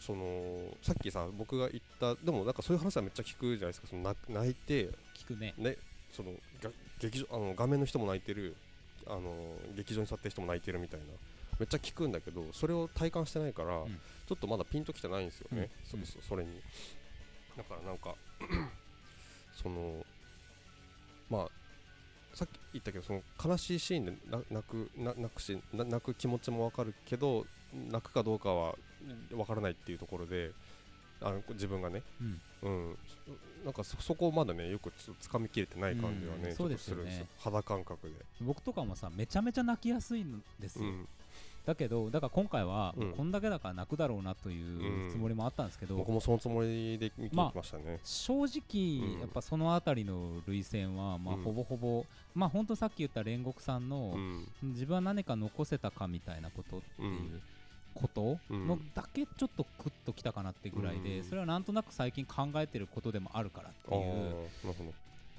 [0.00, 0.24] その
[0.82, 5.54] さっきさ僕が言ったでもなんかそういう話はめっちゃ聞くじゃないですかその泣泣いて聞くね。
[5.58, 5.76] ね
[6.12, 6.32] その
[6.62, 8.56] が劇場あの画面の人も泣いてる
[9.06, 9.32] あの
[9.76, 11.06] 劇場に座ってる人も泣いてるみたいな
[11.58, 13.86] めっちゃ聞くんだけどそれを体感してないから、ん。
[14.26, 16.04] ちょっとまだピンときてないんですよね、うん。
[16.04, 16.60] そそそれに。
[17.56, 18.14] だからなんか
[19.62, 20.06] その
[21.28, 21.48] まあ
[22.34, 28.74] さっき言ったけどその悲しいシーンでな泣くな泣くしな泣く気持ちもわかるけど泣くかどうかは
[29.34, 30.52] わからないっていうところで
[31.22, 32.40] あの自分がね、うん。
[32.62, 32.98] うん、
[33.64, 37.26] なんかそそこをまだねよくつつかみきれてない感じはね、うんそうですよね。
[37.38, 41.08] 肌感覚で、僕とかもさめちゃめちゃ泣きやすいんですよ、うん、
[41.66, 43.12] だけどだから今回は、うん。
[43.12, 51.42] こんだけだから泣くだろうなというつもりもあったんですけど、僕もそのつもりで見てきましたね、正直、うんやっぱそのあたりの涙腺は、まあ、うん。
[51.42, 52.04] ほぼほぼ、
[52.34, 54.46] まあ本当さっき言った煉獄さんの、うん。
[54.72, 57.40] 自分は何か残せたかみたいなことっていうう
[57.94, 58.66] ことうん。
[58.66, 61.24] のだけちょっとクッときたかなってぐらいで、うん。
[61.24, 64.34] それはなんとなく最近考えてることでもあるからっていう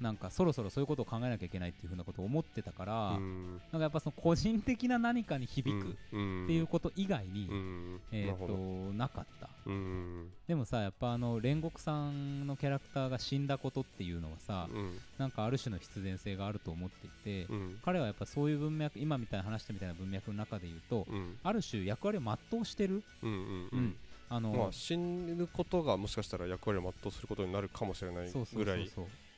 [0.02, 3.52] なんかそろそろそういうことを考えなきゃいけないっていうふうなことを思ってたから、うん。
[3.52, 6.44] なんかやっぱその個人的な何かに響くっうん。
[6.48, 8.00] ていうこと以外に、うん。
[8.10, 9.48] えー、となかった。
[9.64, 10.28] うん。
[10.48, 14.98] でもさやっぱあの煉獄さんのキャラクターが死んだことっていうのはさ、うん。
[15.18, 17.10] なんかある種の必然性があると思ってい
[17.46, 17.78] て、うん。
[17.84, 21.36] 彼はやっぱそういう文脈今みたいな話したみたいな文脈の中で言うと、うん。
[21.44, 23.02] ある種役割を全うしてる？
[23.22, 23.96] うん
[24.28, 28.90] あの、まあ死ぬことがもしかしたら役割を全うすることになるかもしれないぐらい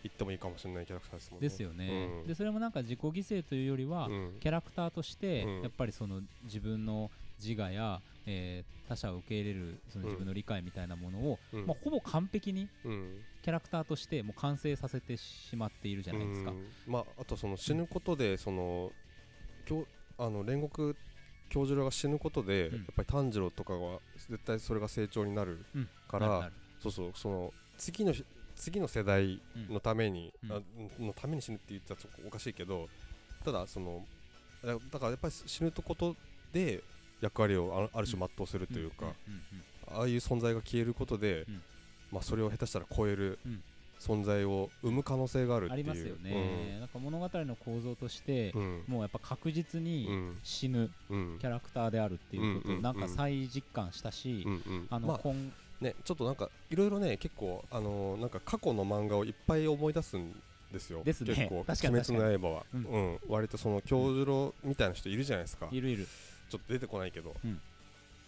[0.05, 1.48] 言ってもいいかもしれないキャラクターですもんね。
[1.48, 2.26] ですよね、うん。
[2.26, 4.36] でそれもなんか自己犠牲というよりは、うん。
[4.38, 5.62] キャラクターとして、うん。
[5.62, 7.11] やっぱりその自分の
[7.42, 11.66] 自我や、えー他者を受け入れるその自分の理解みたいなものを、うん。
[11.66, 13.20] まあ、ほぼ完璧にうん。
[13.42, 16.50] キャラクターとしてもう完成させてしまっているじゃないですか。
[16.50, 16.66] うん。
[16.86, 18.92] まああとその死ぬことでその
[19.64, 19.86] 教
[20.18, 20.94] あの煉獄
[21.48, 22.74] 教授らが死ぬことで、うん。
[22.74, 25.88] やっぱり炭治郎とかは絶対それが成長になるうん。
[26.07, 28.22] から、そうそうその次のし
[28.57, 30.52] 次の世代のために、うん。
[30.52, 30.61] あ
[31.00, 32.88] のために死ぬって言ったらちょっとおかしいけど
[33.44, 34.02] ただその
[34.64, 36.16] だだからやっぱり死ぬこと
[36.52, 36.82] で
[37.20, 39.09] 役割をあある種全うするというか、ん。
[39.09, 39.12] ん。
[39.12, 39.98] うん。
[39.98, 41.62] ああいう存在が消えることで、うん。
[42.12, 43.62] まあ、それを下手したら超えるうん。
[44.00, 45.80] 存在を生む可能性があるっていう。
[45.80, 48.62] ありますよね、なんか物語の構造として、うん。
[48.62, 60.33] うんもうやっぱ確実にうん死ぬうんキャラクターであるっていうことうんうんうんをなんか再実感したし、うんうんあの、まあ今ねちょっとなんかいろいろね結構あのーなんか過去の漫画をいっぱい思い出すん
[60.72, 61.03] ですよ。
[61.05, 61.35] ですね。
[61.35, 61.66] 結構鬼
[62.03, 63.14] 滅の刃は、ううん。
[63.14, 63.18] ん。
[63.29, 65.68] 割とその京次郎みたいな人いるじゃないですか。
[65.70, 66.07] いるいる。
[66.51, 67.61] ちょっと出てこないけど、うん。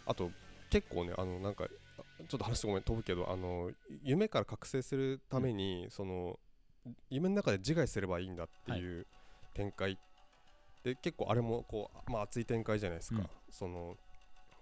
[0.06, 0.30] あと
[0.70, 1.64] 結構ねあのなんか
[1.98, 3.70] あちょっと話ごめん飛ぶけどあの
[4.02, 6.38] 夢から覚醒するために、その
[7.10, 9.06] 夢の中で自害すればいいんだっていう
[9.54, 9.98] 展開、
[10.84, 13.28] で結構あれもこう、まあ、熱い展開じゃないですか、うん。
[13.50, 13.96] その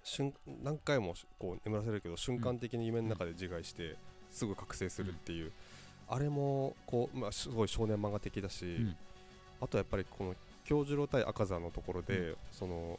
[0.05, 0.32] 瞬
[0.62, 3.96] 何回もこう眠らせるけど瞬間的に夢の中で自害して、
[4.30, 5.50] すぐ覚醒するっていう、
[6.09, 8.96] あれもこう、まあ、すごい少年漫画的だし、うん。
[9.61, 10.34] あとやっぱりこの
[10.64, 12.98] 京次郎対赤座のところで、その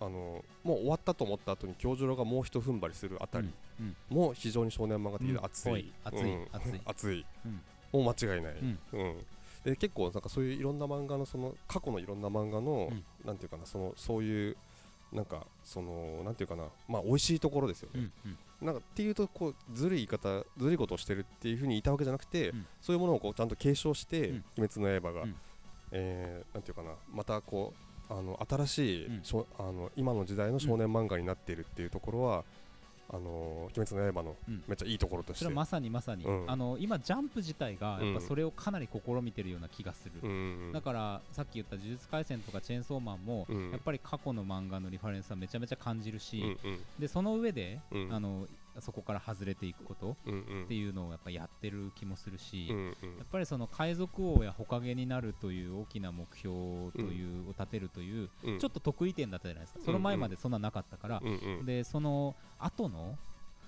[0.00, 3.48] あのもう終わったと思った後に京次郎がもう一踏ん張りするあたり
[3.80, 3.96] うん。
[4.10, 5.44] も非常に少年漫画的でうん。
[5.44, 6.48] 熱い、熱いうん。
[6.84, 7.24] 熱い。
[7.92, 8.78] もう間違いない、うん。
[8.92, 9.26] うん。
[9.64, 13.04] で結構なんかそういういろんな漫画のその過去のいろんな漫画の、うん。
[13.24, 14.56] なんていうかなそのそういう
[15.14, 18.66] なんかそのなんていうかなまあ美味しいところですよね、うんうん。
[18.66, 22.66] なんかっていうとこうずるい言い方ずるいことをしてるっていうふうに言いたわけじゃなくて、うん。
[22.80, 24.44] そういうものをこうちゃんと継承して「うん。
[24.58, 25.36] 鬼滅の刃が」うん。
[25.92, 27.72] えーなんていうかなまたこ
[28.10, 29.22] うあの新しい、うん。
[29.58, 32.44] あの今の時代の少年漫画になっているっていうところは、
[33.10, 34.64] あの鬼滅の刃のうん。
[34.66, 36.50] めっちゃいいところとして、それはまさにまさに、うん。
[36.50, 40.32] あの今ジャンプ自体がやっぱうんそれをかなり試みてるような気がする、うんう
[40.70, 40.72] ん。
[40.72, 43.70] だからさっき言った「呪術廻戦」とか「チェーンソーマンも」うん。
[43.70, 46.80] やっぱり過去の漫画のリファレンスはめちゃめちゃ感じるし、うんうん。
[46.98, 48.12] でその上で、うん。
[48.12, 48.46] あの
[48.80, 52.84] そこから外れていくことっていうのをやっぱやってる気もするし、うんうん。
[53.18, 56.54] やっぱりその海賊王や火影になるという大きな目標
[56.92, 59.74] という、を立てるという、うんちょっと得意点だったじゃないです。
[59.74, 61.22] か、その前までそんななかったから、
[61.64, 63.16] でその後の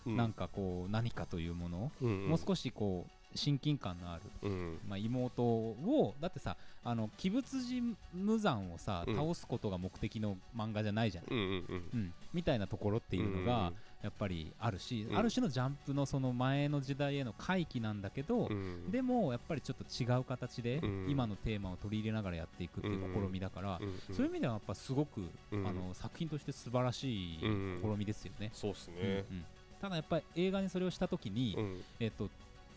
[0.06, 0.16] うん。
[0.16, 9.16] なんかこう何かというもの、もう少しこう親近感のある、うんまあ、妹をだってさあの鬼仏寺無惨をさ、うん。
[9.16, 15.18] 倒すことが目的の漫画じゃないじゃない、うん、みたいなところっていうのがやっぱりあるし、うん。
[15.18, 18.90] ある種のジャンプのその前の時代への回帰なんだけど、うん。
[18.90, 21.06] でもやっぱりちょっと違う形でうん。
[21.08, 24.14] 今のテーマを取り入れながらやっていくっていう試みだから、うんうん。
[24.14, 28.50] そういう意味ではやっぱすごく、うんあの作品として素晴らしいうん試みですよね。
[28.52, 29.44] そうっすうんねうん。
[29.80, 31.80] ただやっぱり映画にそれをした時に、うん。
[31.98, 32.28] えっと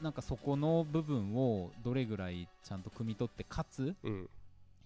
[0.02, 4.30] なんかそこの部分をどれぐらいちゃんと汲み取ってかつうん。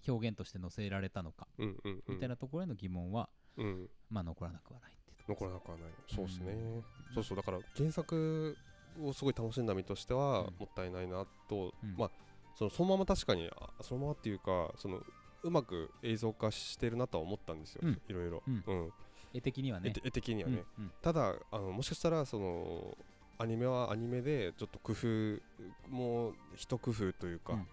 [0.06, 3.88] 表現として載せられたのかみたいなところへの疑問は、うん。
[4.10, 4.90] まあ残らなくはない
[5.28, 5.90] 残らなくはない。
[6.14, 6.84] そうですね、うん。
[7.14, 8.56] そうそうだから原作
[9.00, 10.44] をすごい楽しんだ身としてはうん。
[10.58, 11.94] もったいないなと、うん。
[11.96, 12.10] まあ
[12.54, 15.00] そのそのまま確かにあそのままっていうかその
[15.42, 18.00] うまく映像化してるなとは思ったんですよ、うん。
[18.08, 18.64] いろいろ、うん。
[18.66, 18.92] うん。
[19.32, 19.92] 絵的にはね。
[19.94, 20.66] 絵絵的にはね、
[21.02, 22.96] ただあのもしかしたらその
[23.38, 25.42] アニメはアニメでちょっと工夫
[25.88, 27.66] もう一工夫というか、うん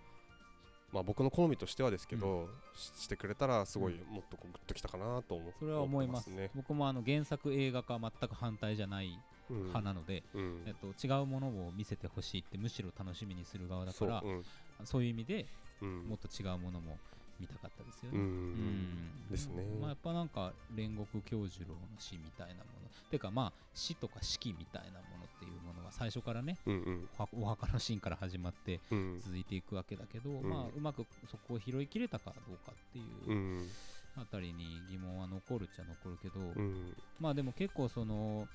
[0.91, 6.27] まあ僕の好みとしてはですけど、ししてくれたらすごいもっとこうグッときたかなと思それは思います。
[6.27, 6.51] ね。
[6.53, 9.57] 僕もあの原作映画化全く反対じゃないうん。
[9.59, 10.63] 派なので、うん。
[10.65, 14.43] えっと、違うものを見せてほしいってむしろ楽しみにする側だからそううん。
[14.85, 15.47] そういう意味で
[15.81, 16.07] うん。
[16.07, 16.99] もっと違うものも
[17.39, 18.19] 見たかったですよね。
[18.19, 18.25] うん。
[18.25, 19.29] うん。
[19.29, 19.63] ですね。
[19.79, 22.89] まあ、やっぱなんか煉獄教授郎の死みたいなもの。
[23.09, 27.09] てかまあ死とか死期みたいなものっていうものが最初からねうんうん。
[27.41, 29.19] お墓のシーンから始まってうん。
[29.23, 30.43] 続いていくわけだけど、ん。
[30.43, 33.67] まあうまくそこを拾いきれたかどうかっていううん。
[34.15, 36.95] あたりに疑問は残るっちゃ残るけど、うん。
[37.19, 38.47] まあでも結構その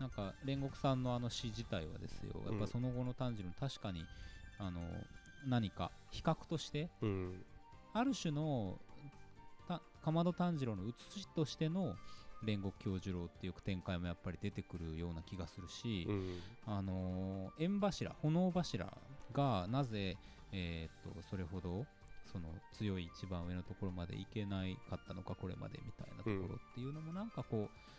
[0.00, 4.06] なんか煉獄さんのあの詩自体はですよやっぱその後の炭治郎確かに
[4.58, 4.80] あの
[5.46, 7.44] 何か比較としてうん。
[7.92, 8.78] ある種の
[9.68, 11.94] たかまど炭治郎の写しとしての
[12.44, 16.38] 煉獄教授郎っていう展開もやっぱり出てくるような気がするし、うん。
[16.66, 18.86] あのー縁柱炎柱
[19.32, 20.16] がなぜ、
[20.52, 21.86] えーっとそれほど
[22.32, 27.91] その強い一番上のところまでいけないかったのかこれまでみたいなところっていうのもなんかこう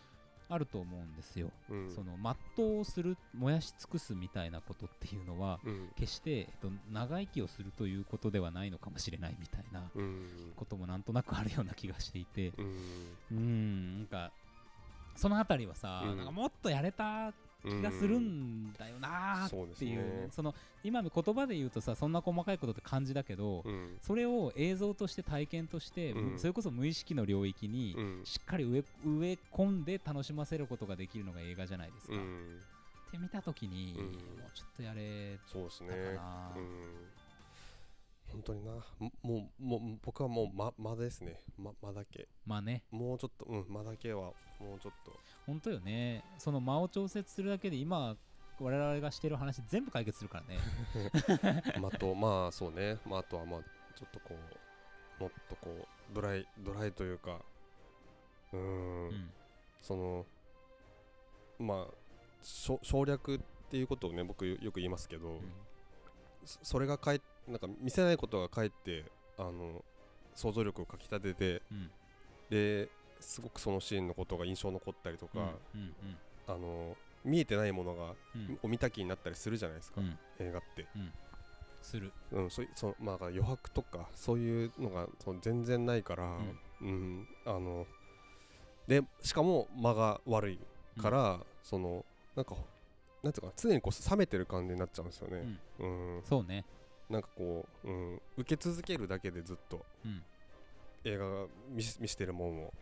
[0.54, 1.50] あると思うんですよ。
[1.68, 1.90] うん。
[1.90, 2.16] その
[2.56, 5.88] 全うする燃やし尽くすみたいなことっていうのはうん。
[5.96, 10.52] 決して、えっと、長生きをするということではないのかもしれないみたいなうん。
[10.56, 12.52] こともなんとなくあるような気がしていて。
[12.58, 12.76] うん。
[13.32, 14.32] うんなんか
[15.16, 16.16] そのあたりはさ、うん。
[16.16, 17.32] なんかもっとやれた
[17.64, 20.28] 気がするんだよなっていう,、ね。
[20.30, 23.98] その今言葉で言うとさそんな細かいことって感じだけど、うん。
[24.00, 26.38] それを映像として体験として、うん。
[26.38, 28.20] それこそ無意識の領域にうん。
[28.24, 32.14] しっかり植え植え込んで楽しませることができるのが映画じゃないですか。
[32.14, 32.58] うん。
[33.08, 34.04] って見た時に、うん。
[34.06, 36.18] もうちょっとやれそうですね
[38.34, 38.72] 本当にな。
[38.98, 41.40] ももうもう僕はもうま間ですね。
[41.56, 42.28] ま間だけ。
[42.44, 42.82] まあね。
[42.90, 45.12] もうちょっとうん間だけはもうちょっと。
[45.46, 46.24] 本当よね。
[46.38, 48.16] その間を調節するだけで今
[48.58, 50.58] 我々がしてる話全部解決するからね。
[51.80, 52.98] まあとまあそうね。
[53.06, 53.60] まああとはまあ
[53.94, 54.34] ちょっとこ
[55.20, 57.40] うもっとこうドライドライというか
[58.52, 59.08] うーん。
[59.08, 59.30] うん。
[59.80, 60.26] その
[61.58, 61.94] まあ
[62.42, 65.40] 省略っていうことをね僕よよく言いますけど、
[66.44, 69.04] そそれがかえなんか見せないことがかえって
[69.38, 69.84] あの
[70.34, 71.90] 想像力をかきたててうん。
[72.50, 72.88] で
[73.20, 75.38] すごくそのシーンのことが印象に残ったりとか、
[75.74, 75.94] うんうん
[76.46, 78.58] あの見えてないものがうん。
[78.62, 80.18] を見た気になったりするじゃないですか、うん。
[80.38, 80.86] 映画って、
[81.80, 82.12] する。
[82.32, 86.36] うん、そそまあ余白とかそういうのがその全然ないから、
[86.82, 87.26] うん。
[87.46, 87.86] あの
[88.86, 90.60] でしかも間が悪い
[91.00, 92.04] から、その
[92.36, 92.56] なんか
[93.22, 96.22] なんていうかな常にこう冷めてる感じになっちゃうんですよね、うん。
[96.24, 96.66] そうね
[97.10, 100.22] なんかこう、うん、受け続けるだけでずっとうん。
[101.04, 102.72] 映画が見し見してるもんを、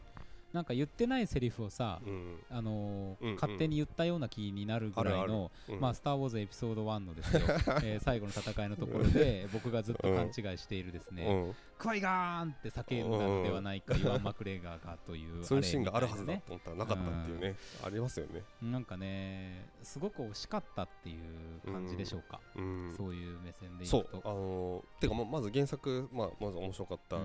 [0.52, 2.36] なんか言ってないセリフをさ、うん。
[2.50, 3.34] あのーうんうん。
[3.36, 5.80] 勝手に言ったような気になるぐらいのうん。
[5.80, 7.40] まあ、スター・ウォーズエピソード1のですよ、
[7.82, 11.54] えー最後の戦いのところで僕がずっと勘違いしているですね、うん。
[11.78, 24.22] クワイガーンって叫んだのではないか、イワン・マクレガーがというそういうシーンがあるはずだと思ったらなかったっていうね、ありますよね、なんかねすごく惜しかったっていう感じでしょうか、うん、そういう目線でそう言う。
[24.22, 27.18] とあのーてかままず原作、まあ、まず面白かった、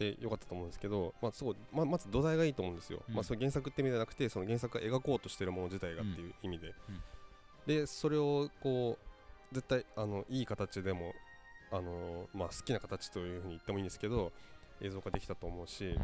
[0.00, 3.14] うんでよかったと思うんですけど、まあ、すごいままず土台がいいと思うんですよ、うん。
[3.14, 6.74] まあ、それ原作って意味じゃなくてその原作が描こうとしてるもの自体がっていう意味で、うん。
[7.66, 8.98] でそれをこ
[9.52, 11.14] う絶対あのいい形でも
[11.70, 14.32] あの、まあ、好きな形というふうに言ってもいいんですけど
[14.80, 15.96] 映像化できたと思うし、うん。
[15.96, 16.02] だ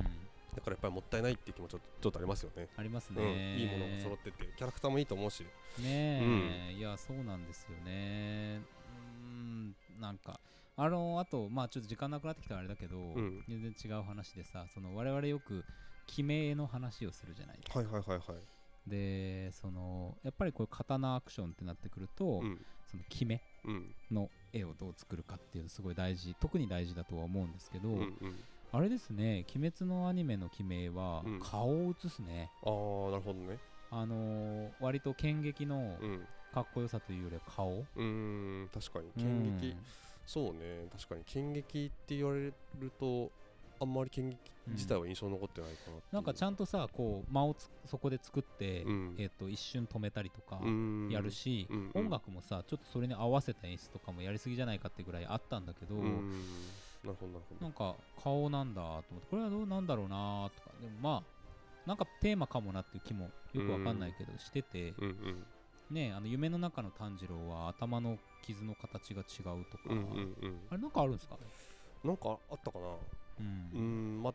[0.60, 2.68] からやっぱりもったいないっていう気もちちょっとありますよね。
[2.76, 5.42] ありますうん、ね、いいものが揃っててキャラクターもいいと思うし。
[5.78, 8.60] ねえ、いやそうなんですよね。
[9.22, 10.38] うーんなんか
[10.76, 13.44] あのあとまあちょっと時間なくなってきたらあれだけど、ん。
[13.48, 15.64] 全然違う話でさその我々よく
[16.06, 18.90] 決めの話をするじゃないですか、はいはいはいはい。
[18.90, 22.58] でそのやっぱりこう刀アクションってなってくると、うん。
[22.90, 23.94] その決めうん。
[24.10, 28.44] の絵をどう作るかっていうのすごい大事特に大事だとは思うんですけど、うんうん。
[28.72, 31.40] あれですね「鬼滅」のアニメの決めはうん。
[31.40, 33.58] 顔を映すね、ああなるほどね。
[33.90, 36.20] あのー割と剣撃のうん。
[36.52, 37.80] かっこよさというよりは顔。
[37.80, 39.10] うーん確かに。
[39.20, 39.76] 剣撃、
[40.26, 42.54] そうね確かに剣撃って言われる
[42.98, 43.30] と
[43.80, 46.00] あんまり剣撃自体は印象残ってないかなう。
[46.12, 49.14] なんかちゃんとさこう間をつそこで作って、うん。
[49.18, 51.08] えっと一瞬止めたりとかうん。
[51.10, 51.90] やるし、うん。
[51.94, 56.30] 音楽もさちょっとそれに合わせた演出とかもやりすぎじゃないかってぐらいあったんだけど、うん。
[57.04, 57.64] なるほどなるほど。
[57.66, 65.44] なんか顔なんだと思ってこれはどうなんだろうなとかでもまあなんかテーマかもなっていう気もよくわかんないけどしてて、うんうん
[65.94, 70.04] ねあの夢の中の炭治郎は頭の傷の形が違うとか、うんうん
[70.42, 70.60] うん。
[70.70, 71.36] あれなんかあるんですか？
[72.04, 72.84] なんかあったかな？
[73.40, 73.70] うん。
[73.72, 74.34] う、んま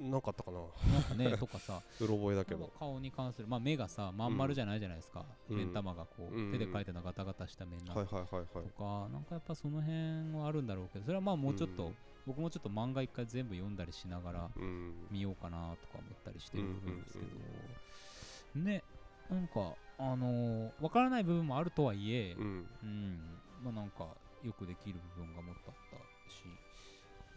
[0.00, 0.58] なんかあったかな？
[0.92, 1.82] なんかね とかさ。
[2.00, 2.70] うろ覚えだけど。
[2.78, 3.48] 顔に関する。
[3.48, 5.56] まあ目がさまん丸じゃないじゃないですか、うん。
[5.58, 8.66] 目ん玉がこう、うん手で描いたのガタガタした目になはいるはいはいはい。
[8.66, 11.96] とか、なんかやっぱその辺はあるんだろうけどそれはまあもうちょっと、うん。
[12.26, 15.06] 僕もちょっと漫画一回全部読んだりしながらうん。
[15.10, 18.82] 見ようかなとか思ったりしてる部分ですけど、ね
[19.30, 22.66] なんかあのー、分からない部分もあるとはいえ、うん。
[22.82, 23.18] うん、
[23.64, 24.06] まあなんか
[24.42, 26.42] よくできる部分がもっとあったし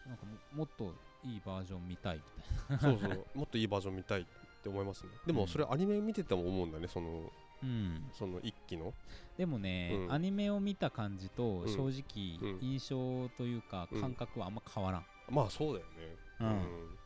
[0.06, 2.22] なんかももっといいバージョン見たい
[2.70, 3.26] みたいそうそう。
[3.38, 4.26] もっといいバージョン見たいっ
[4.62, 5.12] て思いますね。
[5.26, 7.28] でもそれアニメ見てても思うんだねそのな、
[7.64, 8.94] うん、その一期の。
[9.38, 10.14] でもね、うん。
[10.14, 11.68] アニメを見た感じとうん。
[11.68, 12.60] 正直うん。
[12.62, 14.02] 印象というかうん。
[14.02, 16.16] 感覚はあんま変わらん、まあそうだよね。
[16.42, 16.99] うん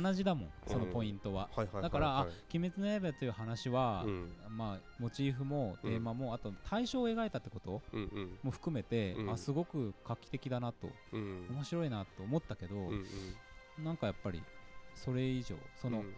[0.00, 1.48] 同じだもんそのポイントは、
[1.80, 4.32] だから、あ鬼滅の刃という話は、うん。
[4.50, 7.82] まあモチーフもテーマも、あと対象を描いたってこと
[8.42, 9.30] も含めて、うん。
[9.30, 11.46] あすごく画期的だなとうん。
[11.50, 13.04] 面白いなと思ったけど、うん
[13.78, 13.84] うん。
[13.84, 14.42] なんかやっぱり
[14.94, 16.14] それ以上その、うん。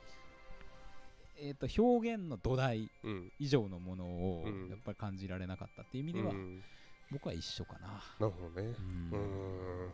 [1.39, 3.33] えー、と表現の土台うん。
[3.39, 4.71] 以上のものをうん。
[4.71, 6.63] やっぱり感じられなかったっていう意味では、うん。
[7.11, 7.89] 僕は一緒かな。
[8.19, 8.75] なるほどね。
[9.13, 9.91] うん。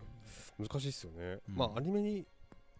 [0.59, 1.41] 難しいっすよね。
[1.49, 1.57] うん。
[1.57, 2.27] まあアニメに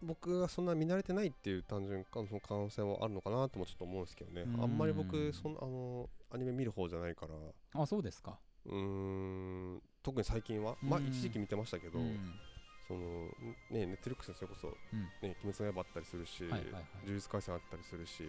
[0.03, 4.41] 僕がそんな見慣れてないっていう単純かその可能性もあるのかなともちょっと思うんですけどね。
[4.41, 4.61] うん。
[4.61, 7.81] あんまり僕そんあのアニメ見る方じゃないから。
[7.81, 8.37] あそうですか。
[8.65, 9.81] うーん。
[10.03, 12.17] 特に最近はまあうん一時期見てましたけどうん。
[12.87, 12.99] その
[13.71, 15.01] ねネットリックスにそれこそうん。
[15.21, 16.59] ね鬼滅の刃あったりするし呪
[17.07, 18.23] 術廻戦あったりするし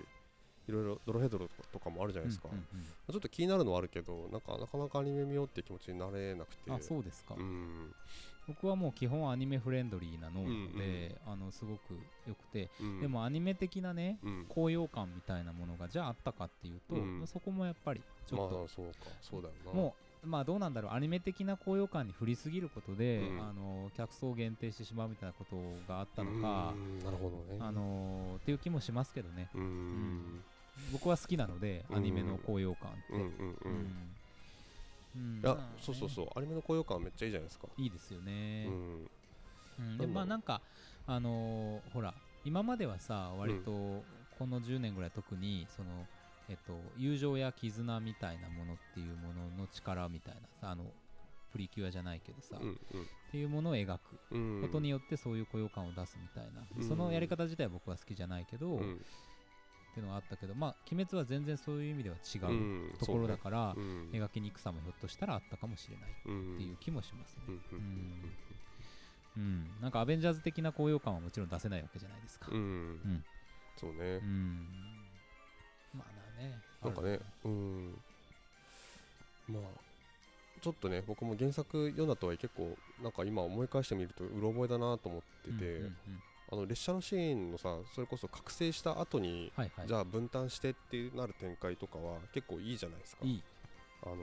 [0.66, 2.48] いろいろドロヘドロとかもあるじゃないですか。
[2.48, 6.70] ちょっと気になるのはあるけどなんかなかなかアニメ見ようっていう気持ちになれなくて。
[6.70, 7.94] うんあそうですか、うん
[8.47, 13.01] 僕はもう基本アニメフレンドリーな脳なので、あのすごく良くて、うん。
[13.01, 14.47] でもアニメ的なねうん。
[14.49, 17.26] 高揚感みたいなものがじゃああったかっていうと、うん。
[17.26, 19.72] そこもやっぱりちょっと、まあそうかそうだよな。
[19.72, 23.40] もうまあどうなんだろうアニメ的な高揚感に振りすぎることで、うん。
[23.40, 25.57] あの客層を限定してしまうみたいなこと
[25.88, 26.99] があったのかう、ん。
[26.99, 27.59] なるほどね。
[27.61, 29.49] あのっていう気もしますけどね。
[29.55, 30.42] うーん。
[30.92, 33.12] 僕は好きなのでアニメの高揚感って、
[35.44, 35.60] あね。
[35.80, 36.28] そうそうそう。
[36.36, 37.66] アニメの高揚感めっちゃいいじゃないですか。
[37.76, 39.10] いいですよね、うん。
[39.78, 39.98] うん。
[39.98, 40.14] でも。
[40.14, 40.60] まあななんか
[41.06, 43.70] あのーほら今まではさ割と
[44.38, 46.06] この10年ぐらい特にその
[46.48, 50.84] えっと友情や絆みたいなものっていうものの力みたいなさあの
[51.52, 52.78] プリキュアじゃないけどさ、っうん。
[53.30, 54.00] ていうものを描く。
[54.32, 54.62] うん。
[54.62, 56.88] ことによってそういう高揚感を出すみたいな、うん。
[56.88, 59.04] そのやり方自体は僕は好きじゃないけど、っうん
[59.95, 63.74] ていうのがあったけどまあ鬼滅は全然そういう意味では違ううんところだから、
[64.12, 66.55] 描きにくさもひょっとしたらあったかもしれないうん。
[66.55, 67.42] っていう気もしますね。
[69.36, 72.49] うんなんかアベンジャーズ的な高揚感はもちろん出せないわけじゃないですか。
[72.51, 72.57] うん。
[72.57, 72.62] うん。
[72.62, 72.68] う
[73.09, 73.24] ん
[73.76, 74.20] そうね。
[74.22, 74.68] うん。
[75.92, 77.99] まあね、なんかねうん。
[79.49, 79.62] まあ
[80.61, 85.95] ちょっとね僕も原作読んだとはいえ結構なんか今思い返してみるとうろ覚えだなと思ってて、うんうんうん
[86.55, 93.24] あの列車のシーンのさそれこそ覚醒した後に、はいはい、じゃあ分担してってなる展開とかは結構いいじゃないですか。
[93.24, 93.42] いい、
[94.05, 94.16] あの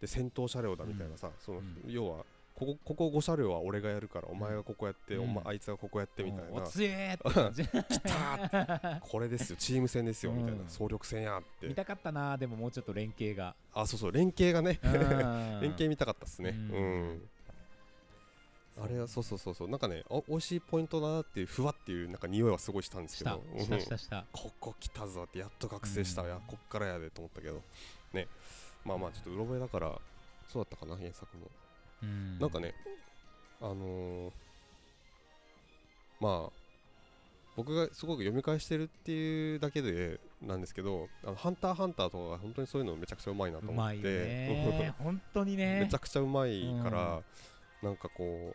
[0.00, 1.82] で戦闘車両だみたいなさ、そのうん。
[1.86, 5.24] 要はここここ5車両は俺がやるからお前がここやって、うん。
[5.24, 17.22] お前あいつがここやってみたいな、おつえーって感じ来たーこれですよチーム戦ですよみたいな、うん総力戦やって見たかったなでももうちょっと連携があそうそう連携がね連連携見たかったっすねううんん、
[18.82, 19.68] あれはそうそうそうそう。
[19.68, 23.42] なんかねお美味しいポイントだなっていうふわっていうなんか匂いはすごいしたんですけど。
[23.58, 23.74] した。
[23.76, 23.80] うん。
[23.80, 26.28] したしたここ来たぞってやっと覚醒した、うん。
[26.28, 27.62] いやこっからやでと思ったけど。
[28.12, 28.26] ね。
[28.84, 29.98] まあまあちょっとうろ覚えだから
[30.48, 31.46] そうだったかな原作も、
[32.02, 32.38] うん。
[32.38, 32.74] なんかね
[33.60, 34.30] あのー
[36.20, 36.60] まあ
[37.56, 43.96] 僕がすごく読み返してるっていうだけでなんですけど「あのハンターハンター」とかが本当にそういうのめちゃくちゃうまいなと思って。
[43.98, 44.94] ね。
[44.98, 45.80] 本当にね。
[45.80, 47.22] めちゃくちゃうまいから、
[47.82, 48.54] なんかこうや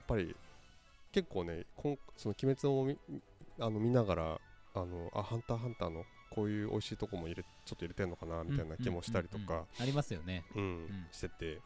[0.00, 0.34] っぱり
[1.12, 2.98] 結構ねこんその鬼滅を見
[3.58, 4.40] あの見ながら
[4.74, 10.44] あのあハンターハンターのこういう美味しいとこも入れちょっと入れてんのかなみたいな気もしたりとかありますよね。
[10.56, 10.84] うん。
[10.84, 11.08] ん。
[11.12, 11.60] してて。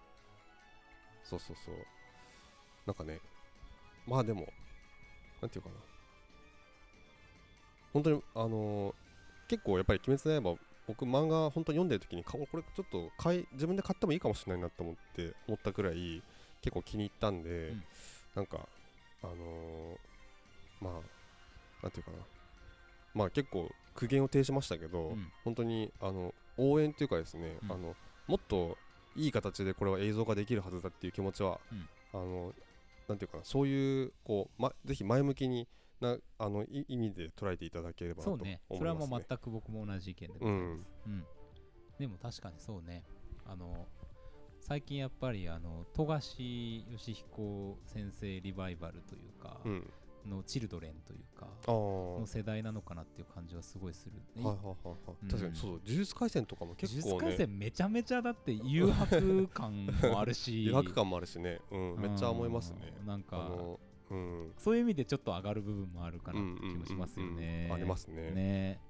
[1.23, 1.75] そうそうそう。
[2.87, 3.21] なんかね
[4.07, 4.47] まあでも
[5.41, 5.75] なんていうかな。
[7.93, 8.95] 本当にあのー
[9.49, 10.59] 結構やっぱり「鬼滅の刃」
[10.89, 16.23] 僕漫画本当に読んでる時にかこれちょっと買い自分で買ってもいいかもしれないなと思って思ったくらい
[16.63, 17.85] 結構気に入ったんで、うん
[18.37, 18.69] なんか
[19.23, 19.37] あのー
[20.81, 20.93] まあ
[21.83, 22.19] なんていうかな。
[23.15, 25.33] まあ結構苦言を呈しましたけど、うん。
[25.43, 27.73] 本当にあの応援というかですね、うん。
[27.73, 28.77] あのもっと
[29.17, 31.89] いい形でこれは映像化できるはずだっていう気持ちは、うん。
[32.13, 32.53] あの
[33.09, 35.67] なんていうかなそういうこう、ま、ぜひ前向きに
[36.01, 41.25] なあのい意味で捉えていただければなと思います、ね、ねそれはもう全く僕も同じ意見でございます、うん。
[41.99, 43.03] でも確かにそうね。
[43.47, 43.87] あの
[44.67, 49.91] 最近やっぱりあの富樫義彦先生リバイバルというか、うん。
[50.29, 55.29] のチルドレンというかの世代なのかなっていう感じはすごいする、いはいはいはい、うん。
[55.29, 60.67] 確かにそう呪術廻戦とかも結呪術構ね廻戦めちゃめちゃだって誘惑感もあるし。
[60.69, 62.93] 余白感もあるしね、うん、めっちゃ思いますね。
[63.03, 63.07] うん。
[63.07, 63.49] なんか
[64.11, 64.53] うん。
[64.59, 67.75] そういう意味でちょっと上がる部分もあるかなって気もしますようんうんうんねうん。
[67.75, 68.33] ありますね。
[68.33, 68.81] ね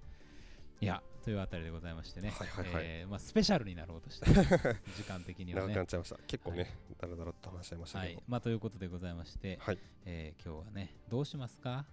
[0.81, 2.85] いやというあたりでございましてね、はいはいはい。
[2.87, 4.27] えーまあ、スペシャルになろうとして
[4.97, 5.69] 時間的にはね。
[5.69, 6.17] 長くなっちゃいました。
[6.27, 8.15] 結構ね、だらだらっと話しちゃいましたけど。
[8.15, 8.25] はい。
[8.29, 11.85] まあ、ということでございまして、はい、えー今日はねどうしますか？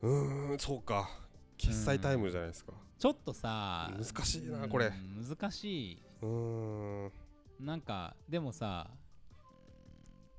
[0.00, 1.10] うーんそうか。
[1.58, 2.72] 決済タイムじゃないですか。
[2.98, 4.86] ちょっとさ難しいなこれ。
[4.86, 6.02] うん難しい。
[6.22, 7.12] うーん。
[7.60, 8.90] なんかでもさ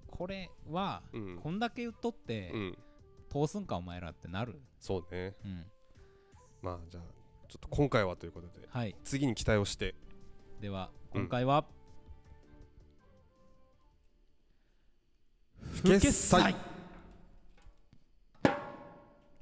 [0.07, 1.39] これは、うん。
[1.39, 2.77] こんだけ言っとって、うん。
[3.29, 5.35] 通すんかお前らってなる、そうね。
[5.43, 5.65] うん、
[6.61, 7.03] まあじゃあ
[7.53, 8.95] ちょっと今回はということではい。
[9.03, 9.93] 次に期待をして。
[10.59, 11.21] ではうん。
[11.21, 11.65] 今回は、
[15.61, 16.59] 不決済か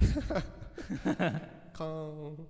[1.79, 2.47] ーん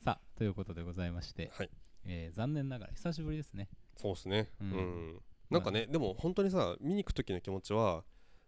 [0.00, 1.70] さあということでございまして、はい。
[2.04, 3.70] えー残念ながら久しぶりですね。
[3.96, 4.50] そうですね。
[4.60, 4.70] ううん
[5.14, 8.04] ん、なんかねでも本当にさ見に行く時の気持ちは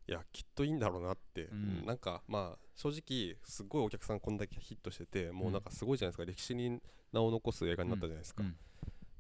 [0.09, 1.85] いやきっといいんだろうなって、うん。
[1.87, 6.81] なんかまあ正直すごいお客さんこんだけヒットしててもうなんかすごいじゃないですか、歴史に
[7.13, 8.57] 名を残す映画になったじゃないですか、うん。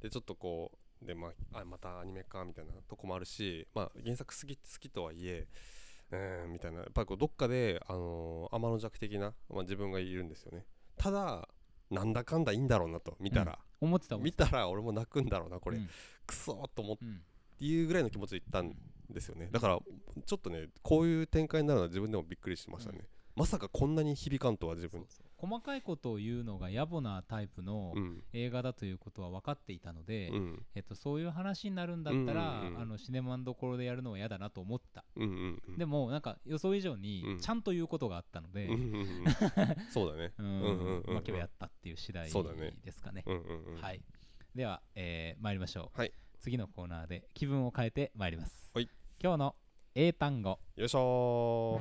[0.00, 0.70] でちょっとこ
[1.02, 5.46] うでまああまたアニメかみたいなとこもあるしまあ原作好き好きとはいえ
[6.12, 6.78] うーんみたいな。
[6.78, 10.64] やっぱりこうどっかであのー天の弱的な、まあ、自分がいるんですよね。
[10.96, 11.48] ただ
[11.90, 15.88] なんだかんだいいんだろうなと見たら、思ってた見てたたら俺も泣くんだろうなこれ、うん。
[16.26, 17.20] クソーと思っうん。
[17.58, 18.74] ていうぐらいの気持ちで行ったん
[19.10, 19.48] ですよね。
[19.50, 19.78] だから
[20.24, 23.00] ちょっとねこういう展開になるのは自分でもびっくりしましたね、
[23.36, 25.04] まさかこんなに響かんとは自分。
[25.38, 28.22] 細かいことを言うのが野暮なタイプのうん。
[28.32, 30.62] 映画だということは分かっていたので、うん。
[30.74, 32.80] えっと、そういう話になるんだったら、うんうんうん。
[32.80, 35.78] あのシネマンどころでやるのは嫌だなと思った、うんうんうん。
[35.78, 37.38] でもなんか予想以上にうん。
[37.38, 39.06] ちゃんと言うことがあったので、うんうんうん。
[39.90, 40.32] そうだね。
[40.38, 40.46] うん。
[40.46, 43.22] うんうんうん負けはやったっていう次第ですかね。
[43.26, 44.02] うんうんうんはい、
[44.54, 46.12] では、えー参りましょう、はい
[46.46, 48.70] 次のコーナーで気分を変えて参ります。
[48.72, 48.88] はい。
[49.20, 49.56] 今日の
[49.96, 50.60] 英単語。
[50.76, 51.80] よいしょ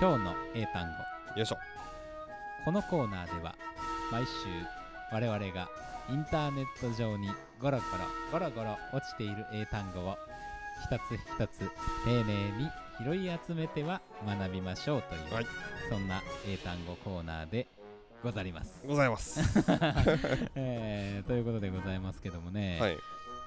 [0.00, 0.88] 今日の英単
[1.34, 1.38] 語。
[1.38, 1.58] よいしょ。
[2.64, 3.54] このコーナーでは
[4.10, 4.30] 毎週
[5.12, 5.68] 我々が
[6.08, 7.28] インターネット上に
[7.60, 10.16] ゴロゴロゴロゴロ落ちている英単語を
[10.84, 11.58] 一つ一つ
[12.06, 12.70] 丁寧に
[13.04, 15.46] 拾い集めては学びましょうという、はい。
[15.88, 17.66] そんな英単語コーナーで
[18.22, 18.82] ござります。
[18.86, 19.40] ございます。
[20.54, 22.98] えーということでございますけどもね、はい。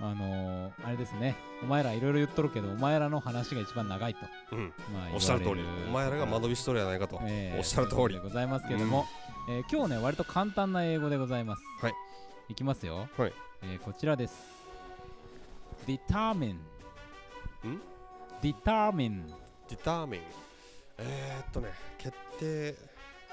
[0.01, 1.35] あのーあれですね。
[1.61, 4.19] お前らいろいろ言っとるけどお前らの話が一番長いと、
[4.51, 4.73] うん。
[4.91, 5.61] まあおっしゃる通り。
[5.87, 7.19] お前らが間延びしとるやないかと。
[7.23, 8.15] えーおっしゃる通り。
[8.15, 9.05] でございますけども、
[9.49, 11.61] えー今日ね割と簡単な英語でございます。
[11.81, 11.93] はい。
[12.49, 13.33] いきますよ、はい。
[13.61, 14.33] えーこちらです。
[15.85, 17.81] Determine ん
[18.41, 20.21] ？Determine ディターミン。
[20.99, 22.75] えー、っとね決定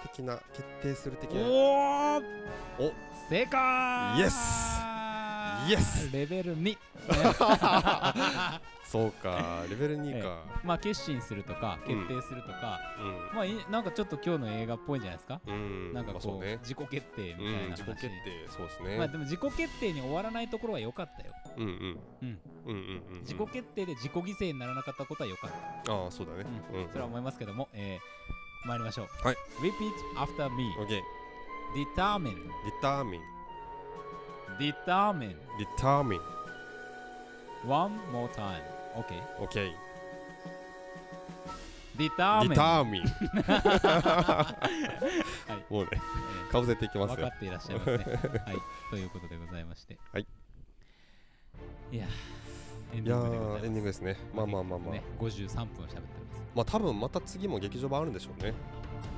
[0.02, 1.42] 的な決定する的な。
[2.78, 2.92] お
[3.28, 4.18] 正解！
[4.18, 4.89] イエス
[5.68, 6.78] イエスレベル2、ね
[8.84, 12.80] そうかレベル2か、まあ決心するとか決定するとか、
[13.32, 16.58] まあいなんかちょっと今日の映画っぽいんじゃないですか、うん、うん、なんかこう,、まあそうね。
[16.62, 18.10] 自己決定みたいな話、うん、自己決定
[18.48, 21.70] そうですね、まあでも自己決定に終わらないところは良かったよ、うんうん。
[22.22, 25.50] うん、うんうんうん自己決定で自己犠牲にならなかったことは良かっ
[25.84, 25.92] た。
[25.92, 26.44] ああそうだね。
[26.72, 29.26] うん、それは思いますけども、えー、参りましょう。
[29.26, 29.36] はい。
[29.60, 30.64] Repeat after me.
[30.78, 31.00] OK
[31.74, 32.50] Determine.
[32.82, 33.39] determine
[34.58, 35.36] Determine.
[35.58, 36.20] determine
[37.66, 38.62] One more time.
[38.96, 39.20] Okay.
[39.38, 39.72] OK
[41.96, 42.48] Determine.
[42.48, 43.04] determine
[43.46, 44.46] は
[45.48, 45.72] い。
[45.72, 45.90] もうね
[46.48, 47.96] えかぶせていきー、ますよ分かっていらっしゃいますね。
[48.46, 48.56] はい。
[48.90, 49.98] ということでございまして。
[50.12, 50.26] はい。
[51.92, 55.98] いやー、エンいやディングでございエンディングですねまあまあまあまあ、ね、53分喋ってま
[56.36, 56.42] す。
[56.54, 58.54] まあ多分また次も劇場版あるんでしょうね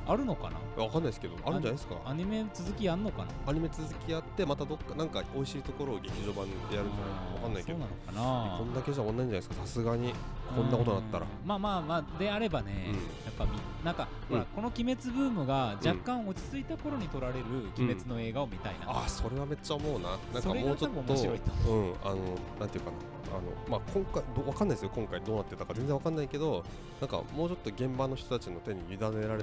[0.06, 0.84] あるのかな？
[0.84, 1.96] わかんないですけどあるんじゃないですか？
[2.04, 3.28] アニメ続きやんのかな？
[3.46, 7.78] アニメ続きやってまたどっかなんか美味しいところを劇場版でやるんじゃないわかんないけど。
[7.78, 8.58] そうなのかな？
[8.58, 9.66] こんだけじゃ終わんないんじゃないですか？
[9.66, 10.14] さすがに。
[10.54, 11.48] こんなことになったらうん。
[11.48, 12.94] まあまあまあであればね、うん。
[12.94, 13.00] や
[13.30, 14.46] っぱみなんか、ほらうん。
[14.46, 17.44] この「鬼滅」ブームが若干落ち着いた頃に撮られる
[17.78, 20.10] 「鬼滅」の映画を見たいな、あそれはめっちゃ思うな。
[20.34, 21.80] なんかもうちょっと面白いとう。
[21.80, 22.16] んあの
[22.60, 22.96] なんていうかな。
[23.32, 26.62] あのまあ今回どわかんないですよ今回どうなってたか全然わかんないけど
[27.00, 29.42] なんかもうちょっと現場の人たちの手に委ねられてうん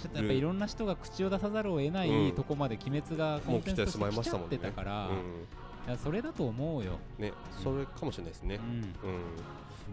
[0.00, 2.32] ちょっとやっぱいろんな人が口を出さざるを得ない、うん。
[2.32, 4.56] とこまで鬼滅がコンテンツとしてもう来てしまいましたもんね。
[4.58, 5.10] 来ちゃってたから、う
[5.88, 7.22] いやそれだと思うよ、ん。
[7.22, 8.56] ねそれかもしれないですね。
[8.56, 9.20] うん、うん。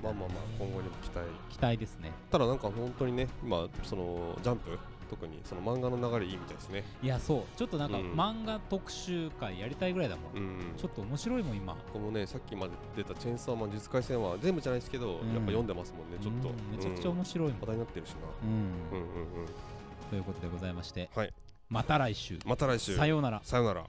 [0.03, 1.19] まあまあまあ今後にも期待。
[1.49, 2.11] 期待ですね。
[2.29, 4.77] ただなんか本当にね今そのジャンプ？
[5.07, 6.83] 特にその漫画の流れいいみたいですね。
[7.03, 7.43] いやそう。
[7.55, 8.13] ちょっとなんかうん。
[8.13, 10.59] 漫画特集会やりたいぐらいだもん、うん。
[10.75, 11.77] ちょっと面白いもん今。
[11.93, 15.09] このねさっきまで出たチェーンソーマン呪術廻戦は全部じゃないですけど、ん。
[15.11, 16.75] やっぱ読んでますもんねちょっと、うん。
[16.75, 18.17] めちゃくちゃうん面白いもん、話題になってるしな。
[18.43, 18.49] うん。
[18.49, 19.47] うんうんうん
[20.09, 21.33] ということでございましてはい。
[21.69, 22.39] また来週。
[22.45, 22.95] また来週。
[22.95, 23.41] さようなら。
[23.43, 23.85] さよなら